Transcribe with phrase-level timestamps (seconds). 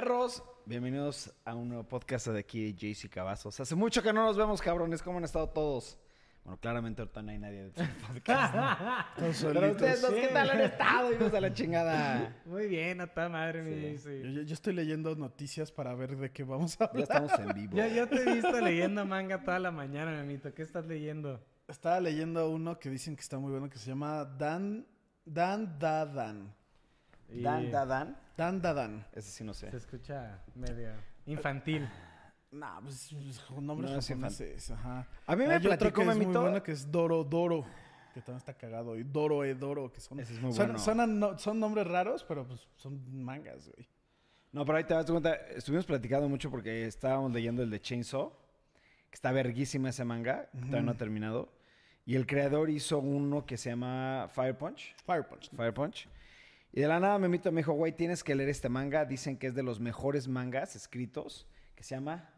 [0.00, 3.58] Perros, bienvenidos a un nuevo podcast de aquí de JC Cavazos.
[3.58, 5.02] Hace mucho que no nos vemos, cabrones.
[5.02, 5.98] ¿Cómo han estado todos?
[6.44, 8.54] Bueno, claramente ahorita no hay nadie de este podcast.
[8.54, 8.76] ¿no?
[9.16, 9.70] Pero solitos.
[9.72, 11.12] ustedes dos, ¿qué tal han estado?
[11.12, 12.36] Hijos de la chingada.
[12.44, 14.20] Muy bien, a toda madre, mi Sí.
[14.22, 17.02] Yo, yo- yo estoy leyendo noticias para ver de qué vamos a Ya hablar.
[17.02, 17.76] estamos en vivo.
[17.76, 20.54] Yo, yo te he visto leyendo manga toda la mañana, mamito.
[20.54, 21.44] ¿Qué estás leyendo?
[21.66, 24.86] Estaba leyendo uno que dicen que está muy bueno, que se llama Dan,
[25.24, 26.54] Dan Dadan.
[27.28, 28.16] Y Dan, da, dan.
[28.36, 29.06] Dan Dadan.
[29.12, 29.70] Ese sí no sé.
[29.70, 30.90] Se escucha medio
[31.26, 31.88] infantil.
[32.50, 35.06] Nah, pues es un nombre No, es japoneses, ajá.
[35.26, 36.40] A mí me Hay otro platicó, que es muy Memito.
[36.40, 37.64] bueno que es Doro Doro,
[38.14, 38.96] que también está cagado.
[38.96, 40.18] Y Doro e Doro, que son...
[40.20, 40.78] Ese es muy son, bueno.
[40.78, 43.86] son no- son nombres raros, pero pues son mangas, güey.
[44.52, 45.34] No, pero ahí te das cuenta.
[45.34, 48.30] Estuvimos platicando mucho porque estábamos leyendo el de Chainsaw,
[49.10, 51.52] que está verguísima ese manga, que todavía no ha terminado.
[52.06, 54.94] Y el creador hizo uno que se llama Fire Punch.
[55.04, 55.50] Fire Punch.
[55.54, 56.08] Fire Punch.
[56.78, 59.04] Y de la nada Memito me dijo, güey, tienes que leer este manga.
[59.04, 62.30] Dicen que es de los mejores mangas escritos, que se llama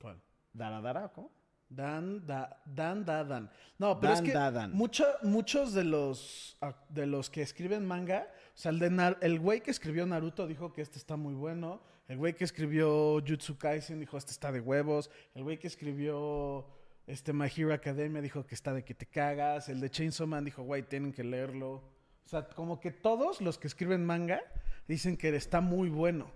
[0.00, 0.18] ¿Cuál?
[0.54, 1.30] Daradara, ¿o ¿cómo?
[1.68, 3.50] Dan, da, Dan Dadan.
[3.76, 8.28] No, pero Dan es que mucho- muchos de los, ah, de los que escriben manga,
[8.54, 11.34] o sea, el, de Nar- el güey que escribió Naruto dijo que este está muy
[11.34, 11.82] bueno.
[12.08, 15.10] El güey que escribió Jutsu Kaisen dijo este está de huevos.
[15.34, 16.66] El güey que escribió
[17.06, 19.68] este My Hero Academia dijo que está de que te cagas.
[19.68, 21.91] El de Chainsaw Man dijo, güey, tienen que leerlo.
[22.24, 24.40] O sea, como que todos los que escriben manga
[24.88, 26.30] dicen que está muy bueno.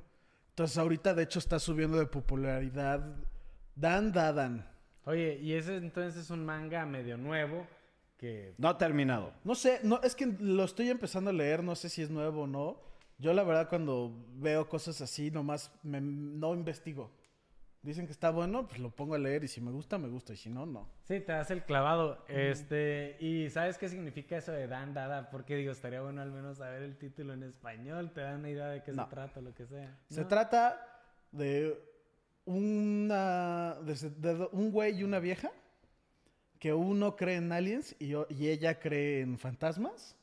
[0.51, 3.17] Entonces ahorita de hecho está subiendo de popularidad
[3.75, 4.71] Dan Dadan.
[5.05, 7.67] Oye, y ese entonces es un manga medio nuevo
[8.19, 8.55] que...
[8.59, 9.33] No ha terminado.
[9.45, 12.43] No sé, no, es que lo estoy empezando a leer, no sé si es nuevo
[12.43, 12.81] o no.
[13.19, 17.11] Yo la verdad cuando veo cosas así, nomás me- no investigo.
[17.87, 20.33] Dicen que está bueno, pues lo pongo a leer y si me gusta, me gusta
[20.33, 20.89] y si no, no.
[21.05, 22.25] Sí, te das el clavado.
[22.27, 25.31] Este, y ¿sabes qué significa eso de Dan Dada?
[25.31, 28.67] Porque digo, estaría bueno al menos saber el título en español, te da una idea
[28.67, 29.05] de qué No.
[29.05, 29.97] se trata, lo que sea.
[30.11, 30.27] Se ¿No?
[30.27, 31.79] trata de
[32.45, 35.53] una de, de un güey y una vieja
[36.59, 40.17] que uno cree en aliens y, y ella cree en fantasmas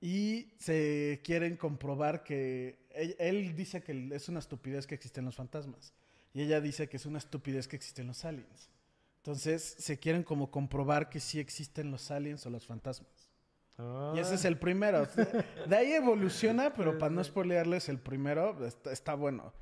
[0.00, 5.34] y se quieren comprobar que él, él dice que es una estupidez que existen los
[5.34, 5.92] fantasmas
[6.34, 8.70] y ella dice que es una estupidez que existen los aliens.
[9.18, 13.30] Entonces se quieren como comprobar que sí existen los aliens o los fantasmas.
[13.78, 14.12] Ah.
[14.16, 15.06] Y ese es el primero.
[15.66, 19.52] De ahí evoluciona, pero para no spoilearles el primero, está, está bueno.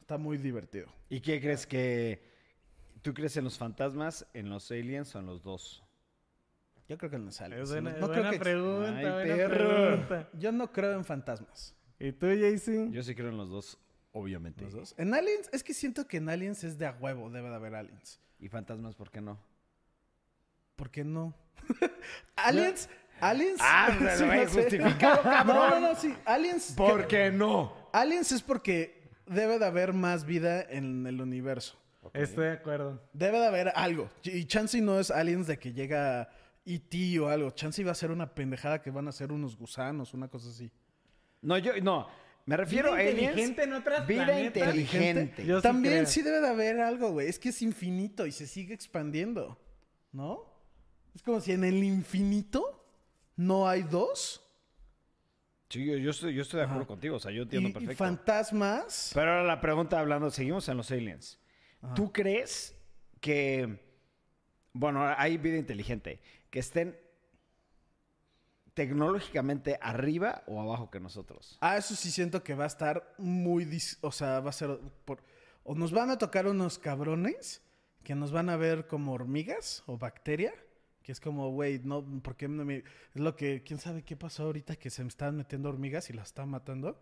[0.00, 0.86] Está muy divertido.
[1.08, 2.32] ¿Y qué crees que...
[3.02, 5.82] ¿Tú crees en los fantasmas, en los aliens o en los dos?
[6.88, 7.60] Yo creo que no sale.
[7.60, 9.76] Es buena, no creo que- pregunta, Ay, buena perro.
[9.86, 10.28] pregunta.
[10.34, 11.74] Yo no creo en fantasmas.
[11.98, 12.90] ¿Y tú, JC?
[12.90, 13.78] Yo sí creo en los dos,
[14.14, 14.64] obviamente.
[14.64, 14.94] Los dos.
[14.96, 17.74] En Aliens, es que siento que en Aliens es de a huevo, debe de haber
[17.74, 18.20] Aliens.
[18.40, 19.38] ¿Y fantasmas por qué no?
[20.76, 21.34] ¿Por qué no?
[22.36, 22.88] aliens,
[23.20, 23.60] Aliens.
[23.62, 23.96] Ah,
[24.48, 25.56] justificado, cabrón.
[25.70, 26.14] No, no, no, sí.
[26.24, 26.74] Aliens.
[26.76, 27.74] ¿Por qué no?
[27.92, 31.78] Aliens es porque debe de haber más vida en el universo.
[32.12, 33.00] Estoy de acuerdo.
[33.12, 34.10] Debe de haber algo.
[34.22, 36.28] Y Chansey no es aliens de que llega
[36.66, 37.18] E.T.
[37.20, 37.50] o algo.
[37.50, 40.70] Chansey va a ser una pendejada que van a ser unos gusanos, una cosa así.
[41.40, 41.72] No, yo...
[41.82, 42.08] No.
[42.46, 44.62] Me refiero a inteligente en otras Vida planetas.
[44.76, 45.46] inteligente.
[45.46, 46.06] Yo sí También creo.
[46.06, 47.28] sí debe de haber algo, güey.
[47.28, 49.58] Es que es infinito y se sigue expandiendo.
[50.12, 50.44] ¿No?
[51.14, 52.84] Es como si en el infinito
[53.36, 54.40] no hay dos.
[55.70, 56.88] Sí, yo, yo estoy, yo estoy de acuerdo Ajá.
[56.88, 57.16] contigo.
[57.16, 58.04] O sea, yo Y, entiendo y perfecto.
[58.04, 59.10] fantasmas.
[59.14, 61.40] Pero ahora la pregunta hablando, seguimos en los aliens.
[61.80, 61.94] Ajá.
[61.94, 62.76] ¿Tú crees
[63.20, 63.80] que,
[64.72, 66.96] bueno, hay vida inteligente, que estén
[68.74, 71.56] tecnológicamente arriba o abajo que nosotros?
[71.60, 73.66] Ah, eso sí siento que va a estar muy...
[74.02, 74.78] O sea, va a ser...
[75.04, 75.22] por-
[75.62, 77.62] O nos van a tocar unos cabrones
[78.02, 80.52] que nos van a ver como hormigas o bacteria.
[81.02, 82.78] Que es como, güey, no, ¿por qué no me...?
[83.14, 83.62] Es lo que...
[83.62, 84.76] ¿Quién sabe qué pasó ahorita?
[84.76, 86.98] Que se me estaban metiendo hormigas y las estaban matando.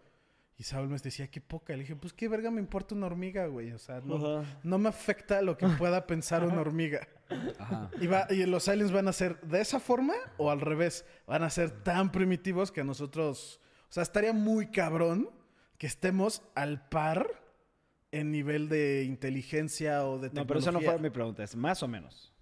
[0.59, 1.73] Y Saúl me decía, qué poca.
[1.73, 3.73] Le dije, pues qué verga me importa una hormiga, güey.
[3.73, 7.09] O sea, no, no me afecta lo que pueda pensar una hormiga.
[7.59, 7.91] Ajá.
[8.01, 11.05] Y, va- y los aliens van a ser de esa forma o al revés.
[11.27, 13.61] Van a ser tan primitivos que nosotros.
[13.89, 15.31] O sea, estaría muy cabrón
[15.79, 17.27] que estemos al par
[18.13, 20.47] en nivel de inteligencia o de No, tecnología.
[20.47, 22.33] pero eso no fue mi pregunta, es más o menos.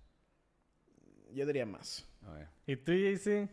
[1.32, 2.06] Yo diría más.
[2.26, 2.48] A ver.
[2.66, 3.48] ¿Y tú, JC?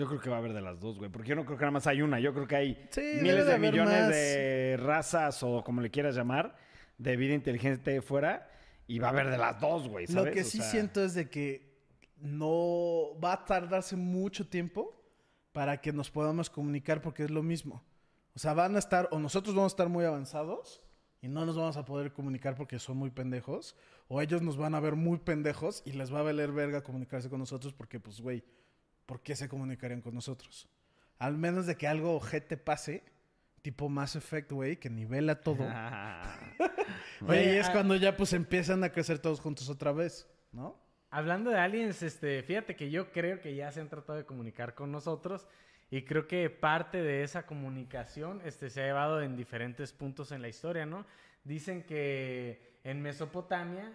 [0.00, 1.10] Yo creo que va a haber de las dos, güey.
[1.10, 2.18] Porque yo no creo que nada más hay una.
[2.20, 4.08] Yo creo que hay Sí, miles de millones más.
[4.08, 6.56] de razas o como le quieras llamar,
[6.96, 8.50] de vida inteligente fuera.
[8.86, 10.06] Y va a haber de las dos, güey.
[10.06, 11.76] Lo que O sí sea, siento es de que
[12.16, 14.96] no va a tardarse mucho tiempo
[15.52, 17.84] para que nos podamos comunicar porque es lo mismo.
[18.34, 20.82] O sea, van a estar, o nosotros vamos a estar muy avanzados
[21.20, 23.76] y no nos vamos a poder comunicar porque son muy pendejos,
[24.08, 27.28] o ellos nos van a ver muy pendejos y les va a valer verga comunicarse
[27.28, 28.42] con nosotros porque, pues, güey,
[29.10, 30.68] ¿por qué se comunicarían con nosotros?
[31.18, 33.02] Al menos de que algo ojete pase,
[33.60, 35.66] tipo Mass Effect, güey, que nivela todo.
[37.26, 40.78] Oye, y es ah- cuando ya pues empiezan a crecer todos juntos otra vez, ¿no?
[41.10, 44.76] Hablando de aliens, este, fíjate que yo creo que ya se han tratado de comunicar
[44.76, 45.44] con nosotros
[45.90, 50.40] y creo que parte de esa comunicación este, se ha llevado en diferentes puntos en
[50.40, 51.04] la historia, ¿no?
[51.42, 53.92] Dicen que en Mesopotamia,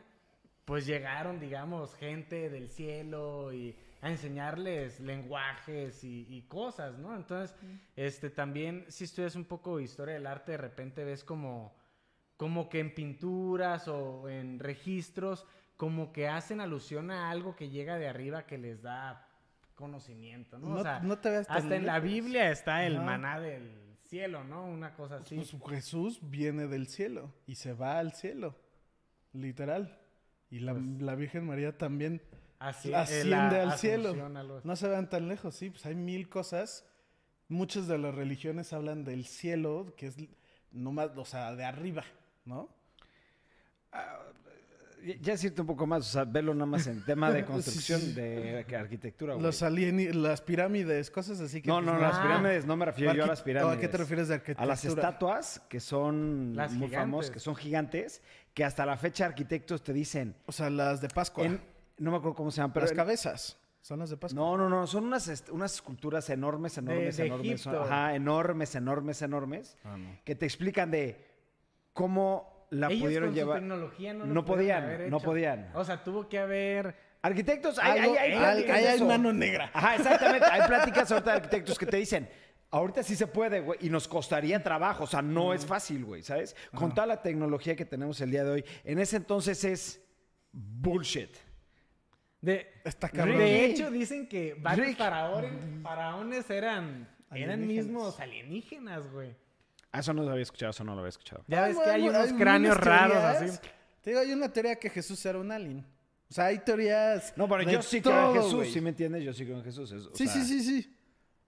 [0.66, 7.16] pues llegaron, digamos, gente del cielo y a enseñarles lenguajes y, y cosas, ¿no?
[7.16, 7.56] Entonces,
[7.96, 11.74] este, también si estudias un poco historia del arte, de repente ves como
[12.38, 15.46] como que en pinturas o en registros,
[15.78, 19.28] como que hacen alusión a algo que llega de arriba que les da
[19.74, 20.70] conocimiento, ¿no?
[20.70, 22.00] No- o sea, no te hasta en la.
[22.00, 23.72] Biblia está el maná del
[24.04, 24.66] cielo, ¿no?
[24.66, 25.36] Una cosa así.
[25.36, 28.56] Pues Jesús viene del cielo y se va al cielo,
[29.34, 29.98] literal.
[30.52, 32.22] Y la, Pues la Virgen María también
[32.60, 34.16] Así, eh, asciende al cielo.
[34.64, 36.86] No se vean tan lejos, sí, pues hay mil cosas.
[37.48, 40.16] Muchas de las religiones hablan del cielo, que es
[40.72, 42.04] nomás, o sea, de arriba,
[42.46, 42.70] ¿no?
[45.22, 48.14] Ya decirte un poco más, o sea, verlo nada más en tema de construcción sí.
[48.14, 49.46] de arquitectura, güey.
[49.46, 51.68] Los alieni- las pirámides, cosas así que...
[51.68, 52.00] No, pues, no, no.
[52.00, 52.22] las Ah.
[52.24, 53.78] pirámides, no me refiero yo a las ¿o pirámides.
[53.78, 54.64] ¿A qué te refieres de arquitectura?
[54.64, 57.00] A las estatuas que son Las muy gigantes.
[57.00, 58.24] famosas, que son gigantes,
[58.56, 61.46] que hasta la fecha arquitectos te dicen, O sea, las de Pascua.
[61.46, 61.62] en-
[61.98, 63.58] no me acuerdo cómo se llaman, pero las cabezas.
[63.82, 64.36] Son las de Pascua.
[64.42, 67.86] no, no, no, son unas, est- unas esculturas enormes, enormes, de enormes, son- Egipto.
[67.94, 70.10] ajá, enormes, enormes, enormes, Ah, no.
[70.24, 71.24] que te explican de
[71.94, 73.58] cómo la Ellos pudieron con llevar.
[73.58, 75.72] su tecnología no, No podían, haber no podían.
[75.76, 76.96] O sea, tuvo que haber...
[77.22, 79.06] Arquitectos, hay, Algo- hay, hay de hay eso.
[79.06, 79.70] mano negra.
[79.74, 80.46] Ajá, exactamente.
[80.48, 82.30] Hay pláticas ahorita de arquitectos que te dicen,
[82.72, 85.06] ahorita sí se puede, güey, y nos costaría trabajo.
[85.06, 86.56] O sea, no es fácil, güey, ¿sabes?
[86.76, 90.02] Con toda la tecnología que tenemos el día de hoy, en ese entonces es
[90.52, 91.30] bullshit.
[92.42, 93.38] De, Está cabrón.
[93.40, 95.52] de hecho, dicen que varios faraones,
[95.82, 99.36] faraones eran, eran mismos alienígenas, güey.
[99.92, 101.44] Ah, Eso no lo había escuchado, eso no lo había escuchado.
[101.48, 103.42] Ya ves que hay unos hay cráneos raros teorías.
[103.60, 103.60] así.
[104.02, 105.86] Te digo, hay una teoría que Jesús era un alien.
[106.30, 107.34] O sea, hay teorías.
[107.38, 108.72] No, pero de yo sí creo en todo, Jesús, güey.
[108.72, 109.24] ¿sí me entiendes?
[109.24, 109.92] Yo sí creo en Jesús.
[109.92, 110.98] es- o Sí, sea, sí, sí, sí.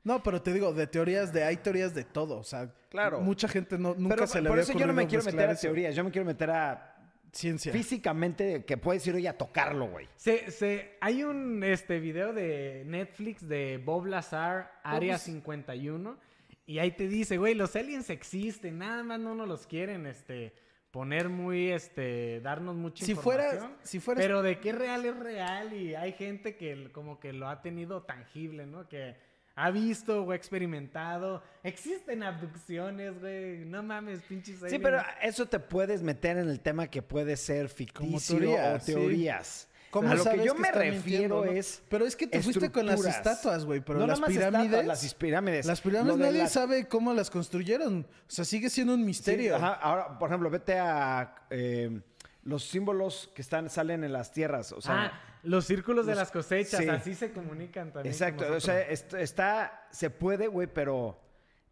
[0.03, 2.37] No, pero te digo, de teorías de, hay teorías de todo.
[2.39, 3.19] O sea, Claro.
[3.19, 5.23] mucha gente no, nunca Pero se le por había eso yo no me ocurrido quiero
[5.25, 5.61] meter mezclar a eso.
[5.61, 6.96] teorías, yo me quiero meter a
[7.31, 7.71] Ciencia.
[7.71, 10.07] físicamente que puedes ir hoy a tocarlo, güey.
[10.15, 16.17] Se, se, hay un este, video de Netflix de Bob Lazar, Área pues- 51,
[16.65, 20.53] y ahí te dice, güey, los aliens existen, nada más no nos los quieren este,
[20.91, 23.49] poner muy, este, darnos mucha Si información.
[23.59, 27.31] fueras, si fueras Pero de qué real es real y hay gente que como que
[27.33, 28.87] lo ha tenido tangible, ¿no?
[28.89, 29.15] Que
[29.57, 31.41] ha visto o ha experimentado.
[31.63, 33.65] Existen abducciones, güey.
[33.65, 37.67] No mames, pinches Sí, pero eso te puedes meter en el tema que puede ser
[37.67, 38.93] ficticio teoría, o sí.
[38.93, 39.67] teorías.
[39.89, 41.51] ¿Cómo a lo que yo que me refiero no?
[41.51, 41.81] es.
[41.89, 45.13] Pero es que te fuiste con las estatuas, güey, pero No las estatuas, pirámides- las
[45.15, 45.65] pirámides.
[45.65, 48.01] las pirámides nadie sabe cómo las construyeron.
[48.05, 49.55] O sea, sigue siendo un Sí, misterio.
[49.55, 51.99] ajá, ahora, por ejemplo, vete a eh,
[52.43, 54.71] los símbolos que están, salen en las tierras.
[54.73, 56.89] O sea, ah, los círculos de las cosechas, sí.
[56.89, 58.13] así se comunican también.
[58.15, 58.53] con exacto.
[58.53, 59.87] O sea, est- está.
[59.91, 61.19] Se puede, güey, pero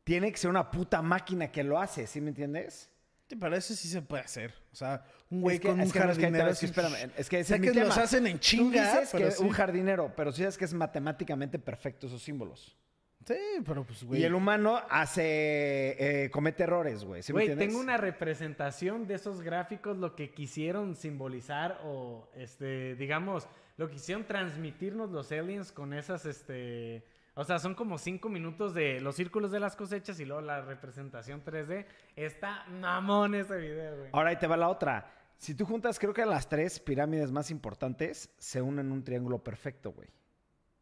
[0.03, 2.89] tiene que ser una puta máquina que lo hace, ¿sí me entiendes?
[3.27, 4.53] Sí, pero eso sí se puede hacer.
[4.71, 6.47] O sea, un güey Es que- con es un jardinero.
[6.49, 7.85] es que espérame, es que ese sé es mi que tema.
[7.87, 9.43] los hacen en Tú chinga, dices pero que sí.
[9.43, 12.77] un jardinero, pero sí sabes que es matemáticamente perfecto esos símbolos.
[13.25, 14.21] Sí, pero pues, güey.
[14.21, 17.23] Y el humano hace, eh, comete errores, güey.
[17.23, 22.95] ¿Sí me Güey, tengo una representación de esos gráficos, lo que quisieron simbolizar o, este,
[22.95, 27.03] digamos, lo que quisieron transmitirnos los aliens con esas, este,
[27.33, 30.61] o sea, son como cinco minutos de los círculos de las cosechas y luego la
[30.61, 31.87] representación 3D.
[32.15, 34.09] Está mamón ese video, güey.
[34.13, 35.11] Ahora ahí te va la otra.
[35.37, 39.43] Si tú juntas, creo que las tres pirámides más importantes se unen en un triángulo
[39.43, 40.09] perfecto, güey.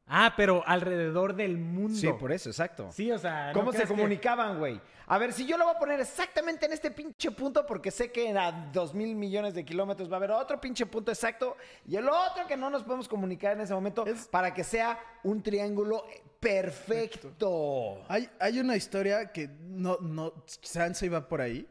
[0.05, 1.97] Ah, pero alrededor del mundo.
[1.97, 2.89] Sí, por eso, exacto.
[2.91, 4.79] Sí, o sea, ¿no ¿Cómo se comunicaban, güey?
[5.07, 8.11] A ver, si yo lo voy a poner exactamente en este pinche punto, porque sé
[8.11, 11.55] que a dos mil millones de kilómetros va a haber otro pinche punto exacto
[11.87, 15.41] y el otro que no nos podemos comunicar en ese momento para que sea un
[15.41, 16.05] triángulo
[16.39, 18.03] perfecto.
[18.07, 21.67] Hay, hay una historia que no, no, Sansa iba por ahí,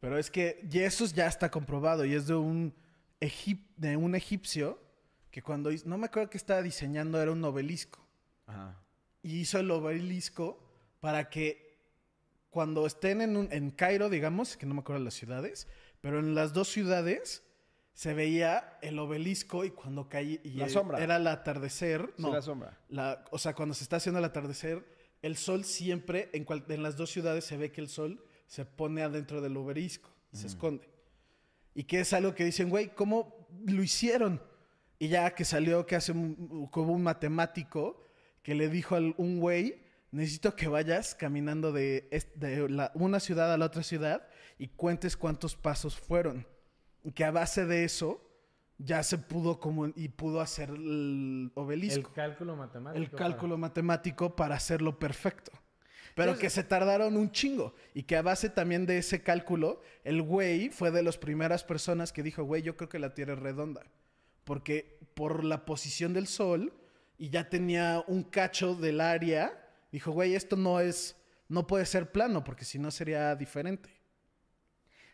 [0.00, 2.74] pero es que Jesús ya está comprobado y es de un,
[3.20, 4.78] egip- de un egipcio
[5.36, 7.98] que cuando hizo, no me acuerdo que estaba diseñando, era un obelisco.
[8.46, 8.80] Ajá.
[9.22, 10.58] Y hizo el obelisco
[11.00, 11.76] para que
[12.48, 15.68] cuando estén en, un- en Cairo, digamos, que no me acuerdo las ciudades,
[16.00, 17.42] pero en las dos ciudades
[17.92, 21.04] se veía el obelisco y cuando caía y La sombra.
[21.04, 22.78] era el atardecer, Sí, no, la sombra.
[22.88, 24.86] la- o sea, cuando se está haciendo el atardecer,
[25.20, 28.64] el sol siempre, en, cual- en las dos ciudades se ve que el sol se
[28.64, 30.88] pone adentro del obelisco y se esconde.
[31.74, 34.40] Y que es algo que dicen, güey, ¿cómo lo hicieron?
[34.98, 38.02] Y ya que salió que hace un, hubo un matemático
[38.42, 43.20] que le dijo a un güey necesito que vayas caminando de, est- de la- una
[43.20, 44.26] ciudad a la otra ciudad
[44.58, 46.46] y cuentes cuántos pasos fueron.
[47.04, 48.22] Y que a base de eso
[48.78, 53.02] ya se pudo como y pudo hacer el El obelisco, cálculo matemático.
[53.04, 55.52] el, para- cálculo matemático para hacerlo perfecto.
[56.14, 57.74] Pero que se tardaron un chingo.
[57.92, 62.10] Y que a base también de ese cálculo, el güey fue de las primeras personas
[62.10, 63.82] que dijo, güey, yo creo que la Tierra es redonda.
[64.46, 66.72] Porque por la posición del Sol,
[67.18, 69.60] y ya tenía un cacho del área,
[69.90, 71.16] dijo, güey, esto no es,
[71.48, 73.90] no puede ser plano, porque si no sería diferente.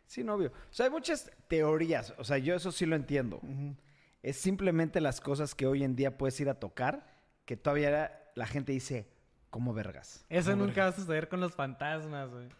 [0.05, 0.53] Sí, no, obvio.
[0.71, 2.13] O sea, hay muchas teorías.
[2.19, 3.41] O sea, yo eso sí lo entiendo.
[4.23, 7.07] Es simplemente las cosas que hoy en día puedes ir a tocar
[7.47, 9.09] que todavía la gente dice,
[9.49, 10.27] ¿cómo vergas?
[10.29, 12.51] Eso nunca va a suceder con los fantasmas, güey.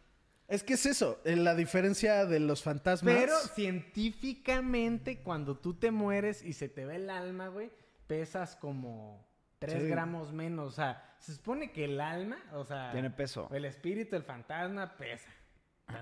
[0.53, 3.15] Es que es eso, eh, la diferencia de los fantasmas.
[3.15, 7.71] Pero científicamente, cuando tú te mueres y se te ve el alma, güey,
[8.07, 9.27] pesas como
[9.59, 9.89] 3 Sí.
[9.89, 10.69] gramos menos.
[10.69, 13.49] O sea, se supone que el alma, o sea, Tiene peso.
[13.53, 15.31] el espíritu, el fantasma, pesa.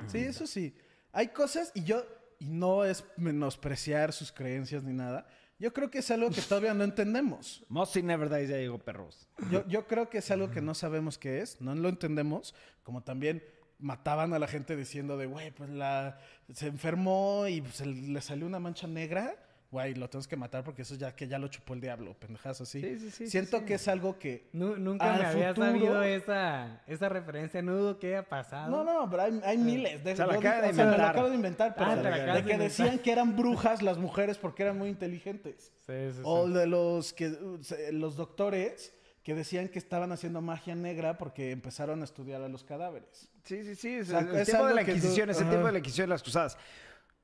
[0.07, 0.77] Sí, eso sí.
[1.13, 2.05] Hay cosas, y yo,
[2.39, 5.27] y no es menospreciar sus creencias ni nada,
[5.59, 7.65] yo creo que es algo que todavía no entendemos.
[7.69, 9.29] Mossy Never Dies, ya digo perros.
[9.51, 13.03] Yo, yo creo que es algo que no sabemos qué es, no lo entendemos, como
[13.03, 13.45] también
[13.81, 16.19] mataban a la gente diciendo de, güey, pues la,
[16.53, 19.35] se enfermó y pues, el- le salió una mancha negra,
[19.71, 22.61] güey, lo tenemos que matar porque eso ya que ya lo chupó el diablo, pendejas
[22.61, 22.81] así.
[22.81, 23.65] Sí, sí, sí, sí, Siento sí.
[23.67, 24.49] que es algo que...
[24.53, 28.69] Nu- nunca me había futuro- sabido esa, esa referencia, no dudo que haya pasado.
[28.69, 30.03] No, no, pero hay, hay miles.
[30.03, 31.11] De, O sea, la dije- de o sea, me lo inventar.
[31.11, 33.81] acabo de inventar, pero Ah, la de, acabas de de que decían que eran brujas
[33.83, 35.73] las mujeres porque eran muy inteligentes.
[35.87, 36.21] Sí, sí, sí.
[36.25, 41.53] O de los que se- los doctores que decían que estaban haciendo magia negra porque
[41.53, 43.29] empezaron a estudiar a los cadáveres.
[43.51, 43.89] Sí, sí, sí.
[43.97, 45.51] Es sea, el tiempo de la tú- Inquisición, es el Ajá.
[45.51, 46.57] tiempo de la Inquisición de las cruzadas.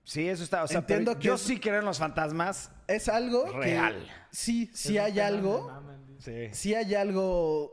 [0.03, 0.65] Sí, eso está.
[0.65, 2.73] O sea, pero Entiendo que yo es- sí creo en los fantasmas.
[2.89, 3.95] Es algo Real.
[4.05, 5.71] que sí, sí hay algo,
[6.09, 6.49] dice.
[6.53, 6.55] Sí.
[6.71, 7.73] sí hay algo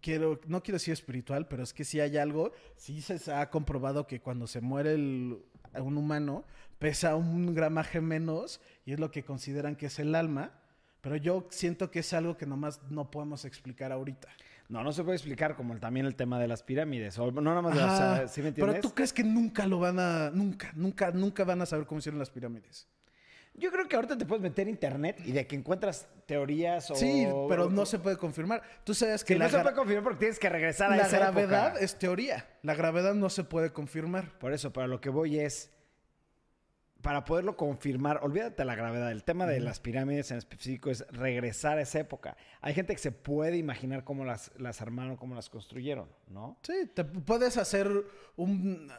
[0.00, 4.06] quiero no quiero decir espiritual, pero es que sí hay algo, sí se ha comprobado
[4.06, 5.42] que cuando se muere el-
[5.74, 6.44] un humano
[6.78, 10.52] pesa un gramaje menos y es lo que consideran que es el alma,
[11.00, 14.28] pero yo siento que es algo que nomás no podemos explicar ahorita.
[14.68, 17.18] No, no se puede explicar como el- también el tema de las pirámides.
[17.18, 18.82] O no nada más de las, Ajá, o sea, ¿sí me pero entiendes?
[18.82, 22.18] tú crees que nunca lo van a, nunca, nunca, nunca van a saber cómo hicieron
[22.18, 22.86] las pirámides.
[23.54, 26.94] Yo creo que ahorita te puedes meter a internet y de que encuentras teorías o...
[26.94, 28.62] Sí, pero no se puede confirmar.
[28.84, 31.18] Tú sabes que la, no se puede confirmar porque tienes que regresar a la esa
[31.18, 31.80] gravedad época.
[31.84, 32.46] es teoría.
[32.62, 34.38] La gravedad no se puede confirmar.
[34.38, 35.72] Por eso, para lo que voy es...
[37.02, 39.12] Para poderlo confirmar, olvídate la gravedad.
[39.12, 42.36] El tema de las pirámides en específico es regresar a esa época.
[42.60, 46.58] Hay gente que se puede imaginar cómo las, las armaron, cómo las construyeron, ¿no?
[46.62, 47.88] Sí, te puedes hacer
[48.34, 48.90] un,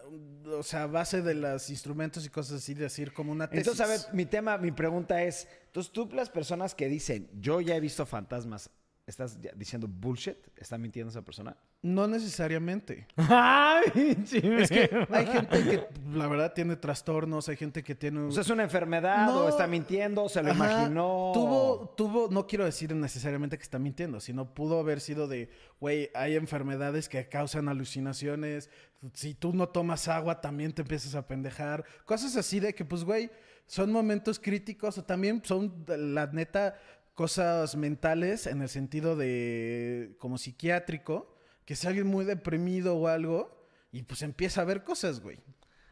[0.45, 3.67] o sea, a base de los instrumentos y cosas así, decir como una tesis.
[3.67, 7.59] Entonces, a ver, mi tema, mi pregunta es, entonces tú las personas que dicen, yo
[7.59, 8.69] ya he visto fantasmas,
[9.07, 10.37] ¿estás diciendo bullshit?
[10.55, 11.57] ¿Está mintiendo esa persona?
[11.81, 13.07] No necesariamente.
[13.15, 14.17] ¡Ay,
[14.59, 18.19] Es que hay gente que, la verdad, tiene trastornos, hay gente que tiene...
[18.19, 19.45] O sea, es una enfermedad No.
[19.45, 21.31] o está mintiendo, se lo Ajá, imaginó.
[21.33, 26.09] Tuvo, tuvo, no quiero decir necesariamente que está mintiendo, sino pudo haber sido de, güey,
[26.15, 28.69] hay enfermedades que causan alucinaciones.
[29.13, 31.85] Si tú no tomas agua, también te empiezas a pendejar.
[32.03, 33.31] Cosas así de que, pues, güey,
[33.67, 36.77] son momentos críticos o también son, la neta,
[37.13, 41.35] cosas mentales en el sentido de, como psiquiátrico,
[41.69, 43.55] que es alguien muy deprimido o algo
[43.91, 45.37] y pues empieza a ver cosas, güey.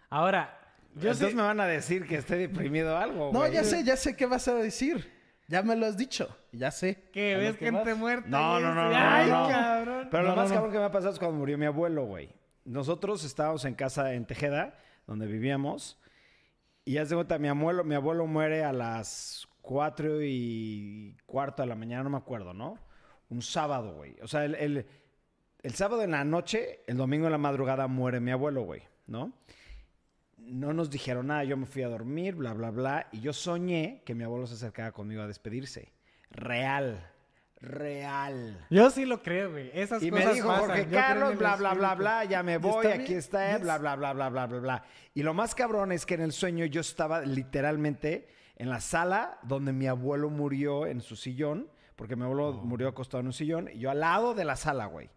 [0.09, 0.57] Ahora,
[0.95, 3.53] yo Entonces me van a decir que esté deprimido o algo, No, güey.
[3.53, 5.07] ya sé, ya sé qué vas a decir.
[5.47, 7.03] Ya me lo has dicho, ya sé.
[7.13, 7.97] lo ves que gente vas.
[7.99, 8.27] muerta.
[8.27, 9.49] No, no, no, no, ¡Ay, no, no.
[9.49, 10.07] cabrón!
[10.09, 10.55] Pero No, lo más no.
[10.55, 12.29] cabrón que me ha pasado es cuando murió mi abuelo, güey.
[12.65, 16.01] Nosotros estábamos en casa en Tejeda, donde vivíamos,
[16.85, 21.67] y ya se cuenta, mi abuelo, mi abuelo muere a las cuatro y cuarto de
[21.67, 22.79] la mañana, no me acuerdo, ¿no?
[23.29, 24.15] Un sábado, güey.
[24.23, 24.87] O sea, el, el-
[25.67, 29.33] el sábado en la noche, el domingo en la madrugada muere mi abuelo, güey, ¿no?
[30.37, 34.01] No nos dijeron nada, yo me fui a dormir, bla, bla, bla, y yo soñé
[34.05, 35.91] que mi abuelo se acercaba conmigo a despedirse.
[36.31, 37.11] Real,
[37.59, 38.65] real.
[38.69, 39.69] Yo sí lo creo, güey.
[39.73, 40.67] Esas Y me cosas dijo pasan.
[40.67, 44.13] Jorge Carlos, bla, bla, bla, bla, ya me voy, está aquí está, bla, bla, bla,
[44.13, 44.83] bla, bla, bla, bla.
[45.15, 49.37] Y lo más cabrón es que en el sueño yo estaba literalmente en la sala
[49.43, 53.69] donde mi abuelo murió en su sillón, porque mi abuelo murió acostado en un sillón,
[53.73, 55.09] y yo al lado de la sala, güey.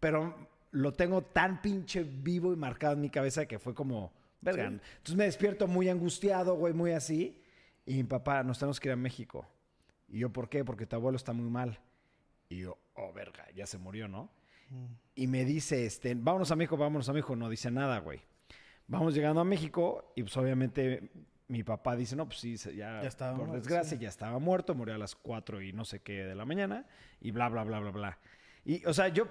[0.00, 4.66] Pero lo tengo tan pinche vivo y marcado en mi cabeza que fue como, verga.
[4.66, 7.42] Entonces me despierto muy angustiado, güey, muy así.
[7.84, 9.46] Y mi papá, nos tenemos que ir a México.
[10.08, 10.64] Y yo, ¿por qué?
[10.64, 11.78] Porque tu abuelo está muy mal.
[12.48, 14.30] Y yo, oh, verga, ya se murió, ¿no?
[15.14, 17.36] Y me dice, este, vámonos a México, vámonos a México.
[17.36, 18.20] No dice nada, güey.
[18.88, 21.10] Vamos llegando a México y pues obviamente
[21.48, 24.02] mi papá dice, no, pues sí, ya, Ya estaba por muerto, desgracia, sí.
[24.02, 26.86] ya estaba muerto, murió a las cuatro y no sé qué de la mañana
[27.20, 28.18] y bla, bla, bla, bla, bla.
[28.64, 29.28] Y, o sea, yo,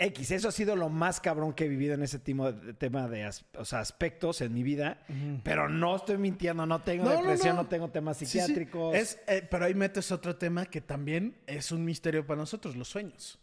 [0.00, 3.24] X, eso ha sido lo más cabrón que he vivido en ese timo- tema de
[3.24, 4.98] as- o sea, aspectos en mi vida.
[5.42, 7.68] Pero no estoy mintiendo, no tengo No, depresión, no, no.
[7.68, 8.38] tengo temas Sí, sí.
[8.38, 8.94] psiquiátricos.
[8.94, 12.88] Es, eh, pero ahí metes otro tema que también es un misterio para nosotros, los
[12.88, 13.38] sueños.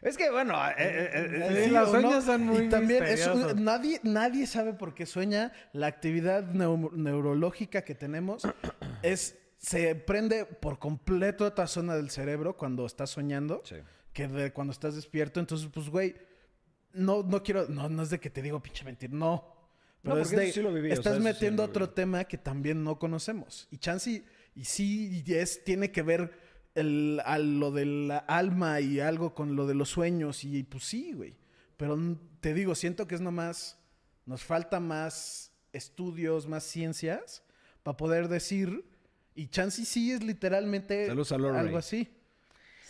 [0.00, 4.00] Es que, bueno, eh, eh, Sí, los sueños son muy Y también es un- nadie,
[4.02, 5.52] nadie sabe por qué sueña.
[5.72, 8.42] La actividad neu- neurológica que tenemos
[9.02, 13.76] es se prende por completo otra zona del cerebro cuando estás soñando Sí.
[14.14, 15.40] Que de cuando estás despierto.
[15.40, 16.14] Entonces, pues, güey,
[16.94, 19.52] no, no quiero, no, no es de que te digo pinche mentir, no.
[20.00, 21.90] Pero No, es de, eso sí lo viví, o estás sea, eso sí metiendo otro
[21.90, 23.68] tema que también no conocemos.
[23.70, 26.32] Y chance, y sí, y es, tiene que ver
[26.74, 30.44] el, a lo del alma y algo con lo de los sueños.
[30.44, 31.36] Y pues sí, güey.
[31.76, 31.98] Pero
[32.40, 33.78] te digo, siento que es nomás,
[34.26, 37.42] nos falta más estudios, más ciencias
[37.82, 38.84] para poder decir.
[39.34, 42.08] Y chance sí es literalmente algo así.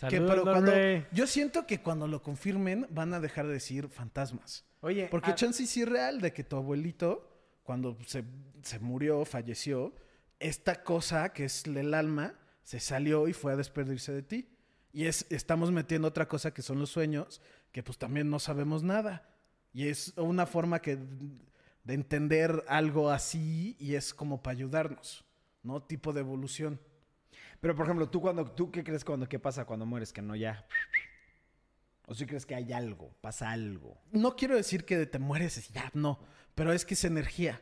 [0.09, 0.73] Que, pero cuando,
[1.11, 4.65] yo siento que cuando lo confirmen van a dejar de decir fantasmas.
[4.81, 7.29] Oye, Porque ah, chance es real de que tu abuelito,
[7.63, 8.23] cuando se,
[8.61, 9.95] se murió, falleció,
[10.39, 14.49] esta cosa que es el alma se salió y fue a despedirse de ti.
[14.91, 18.83] Y es, estamos metiendo otra cosa que son los sueños, que pues también no sabemos
[18.83, 19.29] nada.
[19.73, 20.97] Y es una forma que,
[21.83, 25.23] de entender algo así y es como para ayudarnos,
[25.63, 25.83] ¿no?
[25.83, 26.79] Tipo de evolución.
[27.65, 30.13] Pero, por ejemplo, ¿tú, cuando, ¿tú qué crees cuando qué pasa cuando mueres?
[30.13, 30.67] Que no ya...
[32.05, 33.11] ¿O si crees que hay algo?
[33.21, 33.97] ¿Pasa algo?
[34.11, 36.19] No quiero decir que te mueres ya, no.
[36.53, 37.59] Pero es que es energía.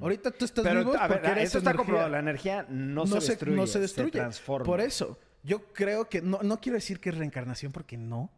[0.00, 1.76] Ahorita tú estás vivo Pero, a ver, porque eres eso está energía.
[1.76, 2.08] comprobado.
[2.10, 4.10] La energía no, se destruye, no se destruye.
[4.10, 4.66] transforma.
[4.66, 8.32] Por eso, yo creo que, no, no quiero decir que es reencarnación porque no,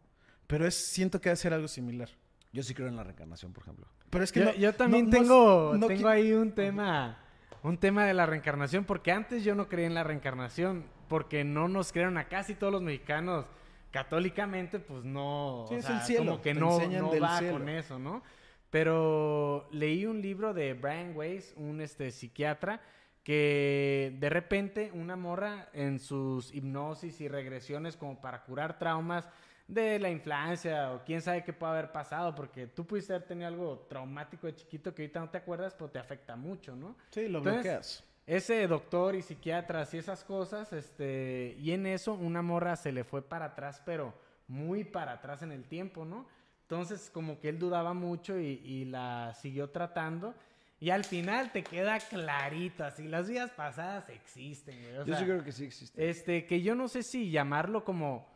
[0.47, 2.11] pero es, siento que va a ser algo similar.
[2.53, 3.87] Yo sí creo en la reencarnación, por ejemplo.
[4.11, 7.19] Pero es que yo, no- yo también tengo, no tengo ahí un tema,
[7.63, 11.69] un tema de la reencarnación, porque antes yo no creía en la reencarnación, porque no
[11.69, 13.47] nos crearon a casi todos los mexicanos
[13.91, 17.39] católicamente, pues no, Sí, o es sea, el cielo, como que te no, no va
[17.39, 17.53] cielo.
[17.55, 18.23] con eso, ¿no?
[18.71, 22.83] Pero leí un libro de Brian Weiss, un este psiquiatra,
[23.25, 29.29] que de repente una morra en sus hipnosis y regresiones como para curar traumas
[29.67, 33.49] de la infancia o quién sabe qué puede haber pasado, porque tú pudiste haber tenido
[33.49, 36.97] algo traumático de chiquito que ahorita no te acuerdas, pero te afecta mucho, ¿no?
[37.11, 38.05] Sí, lo Entonces, bloqueas.
[38.29, 43.03] Ese doctor y psiquiatras y esas cosas, este, y en eso una morra se le
[43.03, 44.13] fue para atrás, pero
[44.49, 46.27] muy para atrás en el tiempo, ¿no?
[46.61, 50.35] Entonces, como que él dudaba mucho y, y la siguió tratando.
[50.79, 54.99] Y al final te queda clarito, así, las vidas pasadas existen, güey.
[54.99, 56.09] o Yo sí creo que sí existe.
[56.11, 58.29] este, que yo no sé si llamarlo como,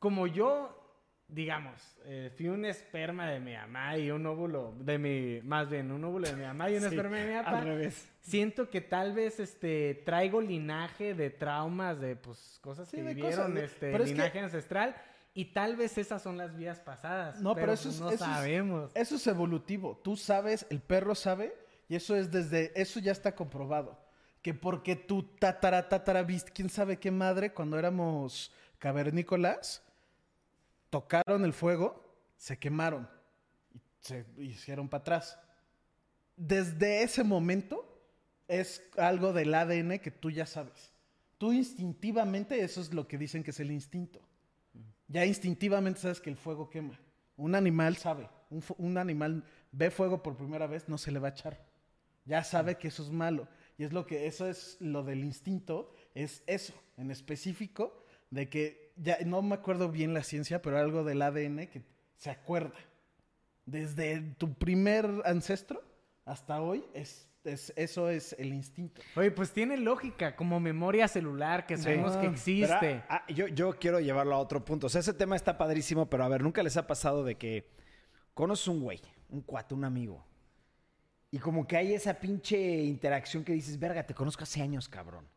[0.00, 0.85] como yo,
[1.28, 5.90] digamos, eh, fui un esperma de mi mamá y un óvulo de mi, más bien,
[5.90, 7.58] un óvulo de mi mamá y un Sí, esperma de mi papá.
[7.58, 8.08] Al revés.
[8.20, 13.52] Siento que tal vez este traigo linaje de traumas, de pues cosas Sí, que vivieron,
[13.52, 14.96] cosas, este pero es que- linaje ancestral.
[15.34, 17.42] Y tal vez esas son las vías pasadas.
[17.42, 18.90] No, pero, eso, es, no eso es- sabemos.
[18.94, 20.00] eso es evolutivo.
[20.02, 21.52] Tú sabes, el perro sabe,
[21.88, 23.98] y eso es desde, eso ya está comprobado.
[24.40, 29.82] Que porque tu tatara, tatara, viste, quién sabe qué madre, cuando éramos cavernícolas,
[30.90, 32.04] tocaron el fuego,
[32.36, 33.08] se quemaron
[33.72, 35.38] y se hicieron para atrás.
[36.36, 37.96] Desde ese momento
[38.48, 40.92] es algo del ADN que tú ya sabes.
[41.38, 44.20] Tú instintivamente, eso es lo que dicen que es el instinto.
[45.08, 46.98] Ya instintivamente sabes que el fuego quema.
[47.36, 48.28] Un animal sabe.
[48.78, 51.64] Un, animal ve fuego por primera vez, no se le va a echar.
[52.24, 53.48] Ya sabe que eso es malo.
[53.78, 58.85] Y es lo que, eso es lo del instinto, es eso, en específico, de que,
[58.96, 61.82] ya no me acuerdo bien la ciencia, pero algo del ADN que
[62.16, 62.74] se acuerda.
[63.64, 65.82] Desde tu primer ancestro
[66.24, 69.02] hasta hoy, es, es- eso es el instinto.
[69.16, 73.02] Oye, pues tiene lógica, como memoria celular, que sabemos que Ah, Pero, existe.
[73.08, 74.86] ah, ah, yo, yo quiero llevarlo a otro punto.
[74.86, 77.68] O sea, ese tema está padrísimo, pero a ver, ¿nunca les ha pasado de que
[78.34, 80.24] conoces un güey, un cuate, un amigo?
[81.32, 85.28] Y como que hay esa pinche interacción que dices, verga, te conozco hace años, cabrón.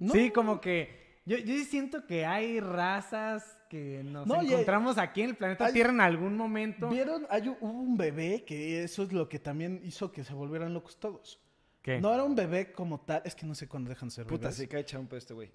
[0.00, 5.22] No, Sí, como que yo, yo siento que hay razas que nos No, encontramos aquí
[5.22, 6.88] en el planeta hay- Tierra en algún momento.
[6.88, 7.26] ¿Vieron?
[7.30, 10.72] Hay un, hubo un bebé que eso es lo que también hizo que se volvieran
[10.72, 11.40] locos todos.
[11.82, 12.00] ¿Qué?
[12.00, 14.56] No era un bebé como tal, es que no sé cuándo dejan ser Puta, bebés.
[14.56, 15.50] sí cae echado un pedo este güey.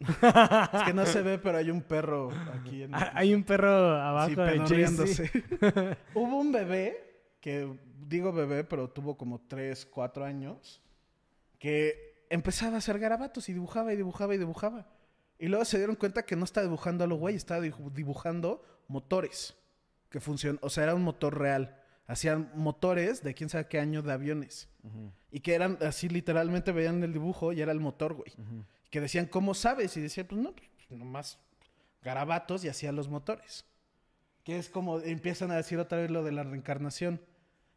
[0.00, 3.68] Es que no se ve, pero hay un perro aquí en Ah, Hay un perro
[3.96, 5.30] abajo Sí, de pedorreándose.
[6.14, 6.96] Hubo un bebé,
[7.40, 7.68] que
[8.06, 10.80] digo bebé, pero tuvo como 3, 4 años,
[11.58, 14.86] que empezaba a hacer garabatos y dibujaba y dibujaba y dibujaba.
[15.38, 18.62] Y luego se dieron cuenta que no estaba dibujando a lo güey, estaba dibu- dibujando
[18.88, 19.54] motores
[20.10, 21.76] que funcionan, o sea, era un motor real.
[22.06, 24.68] Hacían motores de quién sabe qué año de aviones.
[25.30, 28.32] Y que eran así, literalmente veían el dibujo y era el motor, güey.
[28.90, 29.94] Que decían, ¿cómo sabes?
[29.98, 31.38] Y decía, pues no, pues nomás
[32.02, 33.64] garabatos y hacía los motores.
[34.44, 37.20] que es como empiezan a decir otra vez lo de la reencarnación.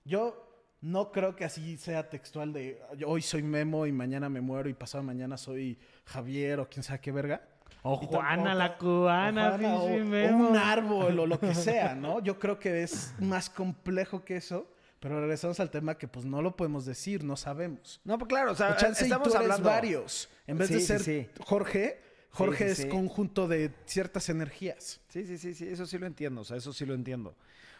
[0.05, 0.47] Yo
[0.79, 4.73] no creo que así sea textual de hoy soy Memo y mañana me muero y
[4.73, 7.45] pasado mañana soy Javier o quién sabe qué verga.
[7.83, 10.49] O Juana la cubana, o Juana, o- pinche o Memo.
[10.49, 12.19] un árbol o lo que sea, ¿no?
[12.21, 14.67] Yo creo que es más complejo que eso,
[14.99, 17.99] pero regresamos al tema que pues no lo podemos decir, no sabemos.
[18.03, 20.29] No, pues claro, o sea, y estamos tú eres hablando varios.
[20.45, 21.27] En vez de Sí, ser sí.
[21.43, 22.87] Jorge, Jorge sí, es sí.
[22.89, 25.01] conjunto de ciertas energías.
[25.09, 27.35] Sí, sí, sí, sí, eso sí lo entiendo, o sea, eso sí lo entiendo.